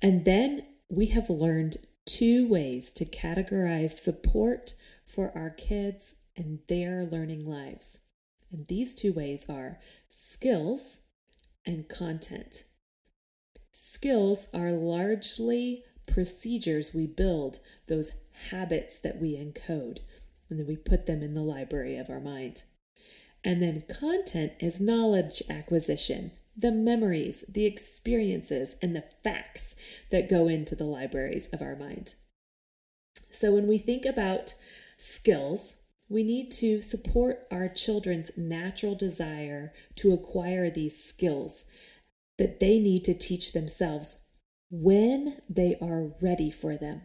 And 0.03 0.25
then 0.25 0.67
we 0.91 1.07
have 1.07 1.31
learned 1.31 1.77
two 2.05 2.49
ways 2.49 2.91
to 2.91 3.05
categorize 3.05 3.91
support 3.91 4.75
for 5.07 5.31
our 5.37 5.51
kids 5.51 6.17
and 6.37 6.59
their 6.69 7.05
learning 7.05 7.49
lives. 7.49 7.99
And 8.51 8.67
these 8.67 8.95
two 8.95 9.13
ways 9.13 9.47
are 9.49 9.79
skills 10.09 11.01
and 11.65 11.89
content. 11.89 12.65
Skills 13.73 14.49
are 14.53 14.73
largely 14.73 15.85
procedures 16.07 16.93
we 16.93 17.07
build, 17.07 17.59
those 17.87 18.25
habits 18.51 18.99
that 18.99 19.21
we 19.21 19.37
encode, 19.37 19.99
and 20.49 20.59
then 20.59 20.67
we 20.67 20.77
put 20.77 21.07
them 21.07 21.23
in 21.23 21.35
the 21.35 21.43
library 21.43 21.97
of 21.97 22.11
our 22.11 22.21
mind. 22.21 22.65
And 23.45 23.63
then 23.63 23.85
content 23.89 24.53
is 24.61 24.81
knowledge 24.81 25.43
acquisition, 25.49 26.33
the 26.57 26.73
memories, 26.73 27.45
the 27.49 27.65
experiences, 27.65 28.77
and 28.83 28.95
the 28.95 29.05
facts 29.23 29.75
that 30.11 30.29
go 30.29 30.49
into 30.49 30.75
the 30.75 30.85
libraries 30.85 31.49
of 31.53 31.63
our 31.63 31.77
mind. 31.77 32.15
So 33.31 33.53
when 33.53 33.67
we 33.67 33.79
think 33.79 34.05
about 34.05 34.55
skills, 34.99 35.77
we 36.11 36.25
need 36.25 36.51
to 36.51 36.83
support 36.83 37.47
our 37.53 37.69
children's 37.69 38.33
natural 38.37 38.97
desire 38.97 39.73
to 39.95 40.13
acquire 40.13 40.69
these 40.69 41.03
skills 41.03 41.65
that 42.37 42.59
they 42.59 42.81
need 42.81 43.05
to 43.05 43.15
teach 43.15 43.53
themselves 43.53 44.25
when 44.71 45.41
they 45.49 45.77
are 45.81 46.13
ready 46.21 46.51
for 46.51 46.77
them. 46.77 47.03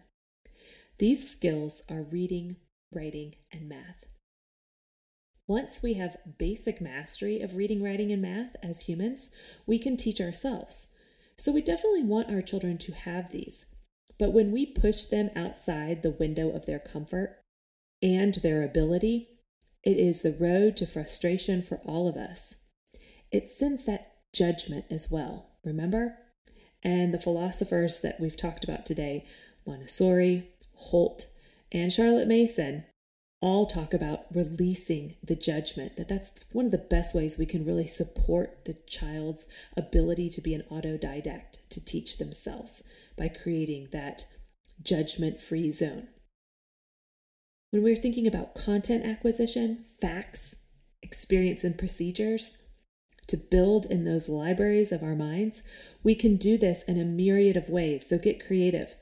These 0.98 1.30
skills 1.30 1.84
are 1.88 2.02
reading, 2.02 2.56
writing, 2.94 3.36
and 3.54 3.70
math. 3.70 4.06
Once 5.48 5.84
we 5.84 5.94
have 5.94 6.18
basic 6.40 6.82
mastery 6.82 7.42
of 7.42 7.56
reading, 7.56 7.84
writing, 7.84 8.12
and 8.12 8.22
math 8.24 8.56
as 8.64 8.82
humans, 8.82 9.30
we 9.68 9.78
can 9.78 9.96
teach 9.96 10.20
ourselves. 10.20 10.88
So 11.38 11.52
we 11.52 11.62
definitely 11.62 12.04
want 12.04 12.32
our 12.32 12.42
children 12.42 12.80
to 12.80 12.94
have 12.94 13.32
these. 13.32 13.68
But 14.18 14.34
when 14.34 14.52
we 14.52 14.66
push 14.66 15.04
them 15.04 15.30
outside 15.36 16.02
the 16.02 16.10
window 16.10 16.50
of 16.50 16.66
their 16.66 16.80
comfort, 16.80 17.45
and 18.06 18.36
their 18.36 18.64
ability, 18.64 19.30
it 19.84 19.98
is 19.98 20.22
the 20.22 20.32
road 20.32 20.78
to 20.78 20.86
frustration 20.86 21.64
for 21.64 21.82
all 21.84 22.08
of 22.08 22.16
us. 22.16 22.54
It 23.32 23.50
sends 23.50 23.84
that 23.86 24.18
judgment 24.32 24.86
as 24.92 25.10
well, 25.10 25.48
remember? 25.64 26.20
And 26.84 27.12
the 27.12 27.20
philosophers 27.20 28.02
that 28.02 28.20
we've 28.20 28.38
talked 28.38 28.64
about 28.64 28.86
today, 28.86 29.26
Montessori, 29.66 30.52
Holt, 30.76 31.26
and 31.72 31.92
Charlotte 31.92 32.28
Mason, 32.28 32.86
all 33.42 33.66
talk 33.66 33.92
about 33.92 34.26
releasing 34.32 35.16
the 35.24 35.36
judgment 35.36 35.96
that 35.96 36.08
that's 36.08 36.32
one 36.52 36.66
of 36.66 36.72
the 36.72 36.78
best 36.78 37.16
ways 37.16 37.40
we 37.40 37.48
can 37.48 37.66
really 37.66 37.88
support 37.88 38.66
the 38.66 38.78
child's 38.88 39.48
ability 39.76 40.30
to 40.30 40.42
be 40.42 40.54
an 40.54 40.64
autodidact 40.70 41.58
to 41.70 41.84
teach 41.84 42.20
themselves 42.20 42.84
by 43.18 43.28
creating 43.28 43.88
that 43.92 44.26
judgment 44.84 45.40
free 45.40 45.72
zone 45.72 46.08
when 47.76 47.84
we're 47.84 47.98
thinking 47.98 48.26
about 48.26 48.56
content 48.56 49.06
acquisition, 49.06 49.84
facts, 50.00 50.56
experience, 51.02 51.62
and 51.62 51.78
procedures 51.78 52.64
to 53.28 53.36
build 53.36 53.86
in 53.88 54.06
those 54.06 54.30
libraries 54.30 54.94
of 54.94 55.04
our 55.04 55.14
minds, 55.14 55.62
we 56.02 56.16
can 56.16 56.38
do 56.38 56.58
this 56.58 56.84
in 56.84 56.98
a 56.98 57.04
myriad 57.04 57.58
of 57.58 57.68
ways. 57.68 58.08
So 58.08 58.18
get 58.18 58.46
creative. 58.46 58.96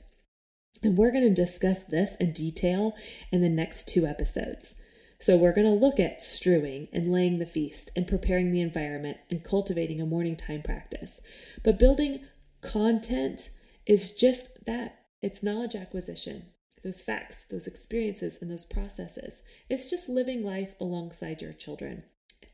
And 0.82 0.98
we're 0.98 1.12
going 1.12 1.22
to 1.22 1.32
discuss 1.32 1.84
this 1.84 2.16
in 2.18 2.32
detail 2.32 2.94
in 3.30 3.42
the 3.42 3.48
next 3.48 3.86
two 3.86 4.06
episodes. 4.06 4.74
So, 5.20 5.36
we're 5.36 5.54
going 5.54 5.68
to 5.68 5.72
look 5.72 6.00
at 6.00 6.20
strewing 6.20 6.88
and 6.92 7.12
laying 7.12 7.38
the 7.38 7.46
feast 7.46 7.92
and 7.94 8.06
preparing 8.06 8.50
the 8.50 8.60
environment 8.60 9.18
and 9.30 9.44
cultivating 9.44 10.00
a 10.00 10.06
morning 10.06 10.34
time 10.34 10.62
practice. 10.62 11.20
But 11.62 11.78
building 11.78 12.24
content 12.60 13.50
is 13.86 14.14
just 14.16 14.66
that 14.66 15.04
it's 15.22 15.42
knowledge 15.42 15.76
acquisition 15.76 16.46
those 16.84 17.02
facts, 17.02 17.44
those 17.50 17.66
experiences, 17.66 18.38
and 18.40 18.50
those 18.50 18.64
processes. 18.64 19.42
It's 19.68 19.90
just 19.90 20.08
living 20.08 20.44
life 20.44 20.74
alongside 20.80 21.42
your 21.42 21.54
children, 21.54 22.04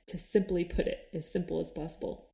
to 0.07 0.17
simply 0.17 0.65
put 0.65 0.87
it 0.87 1.09
as 1.13 1.31
simple 1.31 1.61
as 1.61 1.71
possible. 1.71 2.31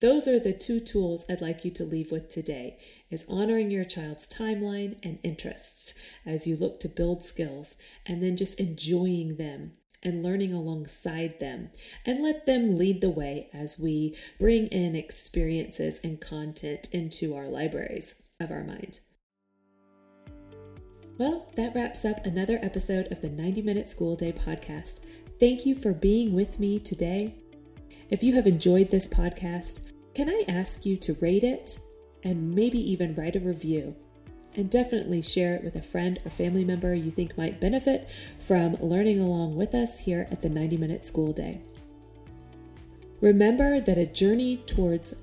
Those 0.00 0.28
are 0.28 0.38
the 0.38 0.52
two 0.52 0.80
tools 0.80 1.24
I'd 1.30 1.40
like 1.40 1.64
you 1.64 1.70
to 1.72 1.84
leave 1.84 2.12
with 2.12 2.28
today 2.28 2.78
is 3.08 3.24
honoring 3.26 3.70
your 3.70 3.84
child's 3.84 4.26
timeline 4.26 4.98
and 5.02 5.18
interests 5.22 5.94
as 6.26 6.46
you 6.46 6.56
look 6.56 6.78
to 6.80 6.88
build 6.88 7.22
skills 7.22 7.76
and 8.04 8.22
then 8.22 8.36
just 8.36 8.60
enjoying 8.60 9.36
them 9.36 9.72
and 10.02 10.22
learning 10.22 10.52
alongside 10.52 11.40
them 11.40 11.70
and 12.04 12.22
let 12.22 12.44
them 12.44 12.76
lead 12.76 13.00
the 13.00 13.08
way 13.08 13.48
as 13.54 13.78
we 13.78 14.14
bring 14.38 14.66
in 14.66 14.94
experiences 14.94 16.00
and 16.04 16.20
content 16.20 16.86
into 16.92 17.34
our 17.34 17.48
libraries 17.48 18.16
of 18.38 18.50
our 18.50 18.64
mind. 18.64 18.98
Well, 21.16 21.46
that 21.54 21.76
wraps 21.76 22.04
up 22.04 22.26
another 22.26 22.58
episode 22.60 23.12
of 23.12 23.20
the 23.20 23.30
90 23.30 23.62
Minute 23.62 23.86
School 23.86 24.16
Day 24.16 24.32
podcast. 24.32 24.98
Thank 25.38 25.64
you 25.64 25.76
for 25.76 25.92
being 25.92 26.34
with 26.34 26.58
me 26.58 26.80
today. 26.80 27.36
If 28.10 28.24
you 28.24 28.34
have 28.34 28.48
enjoyed 28.48 28.90
this 28.90 29.06
podcast, 29.06 29.78
can 30.12 30.28
I 30.28 30.42
ask 30.48 30.84
you 30.84 30.96
to 30.96 31.16
rate 31.20 31.44
it 31.44 31.78
and 32.24 32.52
maybe 32.52 32.78
even 32.78 33.14
write 33.14 33.36
a 33.36 33.40
review? 33.40 33.94
And 34.56 34.68
definitely 34.68 35.22
share 35.22 35.54
it 35.54 35.62
with 35.62 35.76
a 35.76 35.82
friend 35.82 36.18
or 36.24 36.32
family 36.32 36.64
member 36.64 36.96
you 36.96 37.12
think 37.12 37.38
might 37.38 37.60
benefit 37.60 38.10
from 38.40 38.74
learning 38.80 39.20
along 39.20 39.54
with 39.54 39.72
us 39.72 40.00
here 40.00 40.26
at 40.32 40.42
the 40.42 40.48
90 40.48 40.78
Minute 40.78 41.06
School 41.06 41.32
Day. 41.32 41.60
Remember 43.20 43.78
that 43.78 43.98
a 43.98 44.06
journey 44.06 44.56
towards 44.56 45.14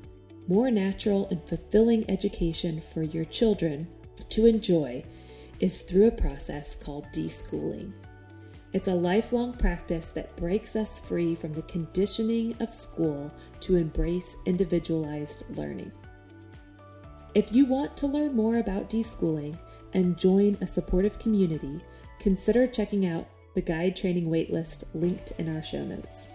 more 0.47 0.71
natural 0.71 1.27
and 1.29 1.43
fulfilling 1.43 2.09
education 2.09 2.79
for 2.79 3.03
your 3.03 3.25
children 3.25 3.89
to 4.29 4.45
enjoy 4.45 5.03
is 5.61 5.81
through 5.81 6.07
a 6.07 6.11
process 6.11 6.75
called 6.75 7.05
deschooling. 7.13 7.93
It's 8.73 8.87
a 8.87 8.95
lifelong 8.95 9.53
practice 9.53 10.11
that 10.11 10.35
breaks 10.35 10.75
us 10.75 10.97
free 10.97 11.35
from 11.35 11.53
the 11.53 11.61
conditioning 11.63 12.55
of 12.59 12.73
school 12.73 13.31
to 13.61 13.75
embrace 13.75 14.35
individualized 14.45 15.43
learning. 15.55 15.91
If 17.35 17.51
you 17.51 17.65
want 17.65 17.95
to 17.97 18.07
learn 18.07 18.35
more 18.35 18.57
about 18.57 18.89
deschooling 18.89 19.57
and 19.93 20.17
join 20.17 20.57
a 20.61 20.67
supportive 20.67 21.19
community, 21.19 21.81
consider 22.19 22.65
checking 22.65 23.05
out 23.05 23.27
the 23.55 23.61
guide 23.61 23.95
training 23.95 24.27
waitlist 24.27 24.85
linked 24.93 25.31
in 25.37 25.53
our 25.53 25.61
show 25.61 25.83
notes. 25.83 26.27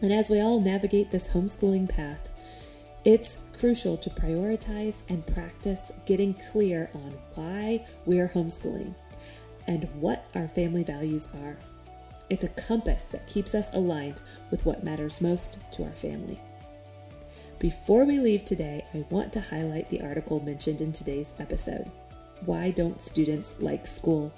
And 0.00 0.12
as 0.12 0.30
we 0.30 0.40
all 0.40 0.60
navigate 0.60 1.10
this 1.10 1.28
homeschooling 1.28 1.88
path, 1.88 2.28
it's 3.04 3.38
crucial 3.58 3.96
to 3.96 4.10
prioritize 4.10 5.02
and 5.08 5.26
practice 5.26 5.92
getting 6.04 6.34
clear 6.34 6.90
on 6.94 7.14
why 7.34 7.84
we're 8.04 8.28
homeschooling 8.28 8.94
and 9.66 9.88
what 9.94 10.26
our 10.34 10.48
family 10.48 10.82
values 10.82 11.28
are. 11.34 11.58
It's 12.30 12.44
a 12.44 12.48
compass 12.48 13.08
that 13.08 13.26
keeps 13.26 13.54
us 13.54 13.72
aligned 13.72 14.20
with 14.50 14.64
what 14.66 14.84
matters 14.84 15.20
most 15.20 15.58
to 15.72 15.84
our 15.84 15.92
family. 15.92 16.40
Before 17.58 18.04
we 18.04 18.18
leave 18.20 18.44
today, 18.44 18.84
I 18.94 19.04
want 19.10 19.32
to 19.32 19.40
highlight 19.40 19.88
the 19.88 20.02
article 20.02 20.40
mentioned 20.40 20.80
in 20.80 20.92
today's 20.92 21.34
episode 21.38 21.90
Why 22.44 22.70
Don't 22.70 23.02
Students 23.02 23.56
Like 23.58 23.86
School? 23.86 24.32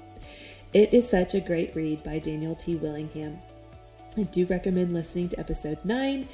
It 0.73 0.95
is 0.95 1.09
such 1.09 1.35
a 1.35 1.41
great 1.41 1.75
read 1.75 2.03
by 2.03 2.19
Daniel 2.19 2.55
T. 2.55 2.77
Willingham. 2.77 3.41
I 4.17 4.23
do 4.23 4.47
recommend 4.47 4.93
listening 4.93 5.29
to 5.31 5.41
episode 5.41 5.85
9 5.85 6.29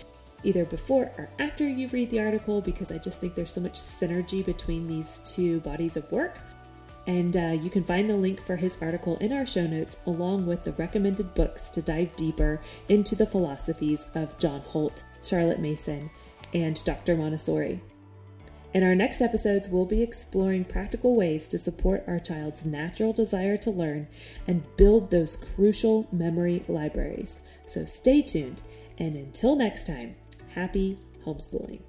either 0.46 0.64
before 0.64 1.12
or 1.18 1.28
after 1.38 1.68
you 1.68 1.88
read 1.88 2.10
the 2.10 2.20
article 2.20 2.60
because 2.60 2.92
I 2.92 2.98
just 2.98 3.20
think 3.20 3.34
there's 3.34 3.50
so 3.50 3.60
much 3.60 3.74
synergy 3.74 4.44
between 4.44 4.86
these 4.86 5.18
two 5.18 5.60
bodies 5.60 5.96
of 5.96 6.10
work. 6.12 6.38
And 7.06 7.36
uh, 7.36 7.56
you 7.60 7.70
can 7.70 7.84
find 7.84 8.08
the 8.08 8.16
link 8.16 8.40
for 8.40 8.56
his 8.56 8.80
article 8.80 9.16
in 9.18 9.32
our 9.32 9.46
show 9.46 9.66
notes, 9.66 9.98
along 10.06 10.46
with 10.46 10.64
the 10.64 10.72
recommended 10.72 11.34
books 11.34 11.70
to 11.70 11.82
dive 11.82 12.16
deeper 12.16 12.60
into 12.88 13.14
the 13.14 13.26
philosophies 13.26 14.06
of 14.14 14.38
John 14.38 14.60
Holt, 14.60 15.04
Charlotte 15.22 15.60
Mason, 15.60 16.10
and 16.52 16.82
Dr. 16.84 17.16
Montessori. 17.16 17.80
In 18.74 18.82
our 18.82 18.94
next 18.94 19.20
episodes, 19.20 19.68
we'll 19.68 19.86
be 19.86 20.02
exploring 20.02 20.64
practical 20.64 21.14
ways 21.14 21.48
to 21.48 21.58
support 21.58 22.04
our 22.06 22.18
child's 22.18 22.66
natural 22.66 23.12
desire 23.12 23.56
to 23.58 23.70
learn 23.70 24.08
and 24.46 24.66
build 24.76 25.10
those 25.10 25.36
crucial 25.36 26.06
memory 26.12 26.64
libraries. 26.68 27.40
So 27.64 27.84
stay 27.84 28.20
tuned, 28.20 28.62
and 28.98 29.14
until 29.16 29.56
next 29.56 29.86
time, 29.86 30.16
happy 30.56 30.96
homeschooling. 31.24 31.85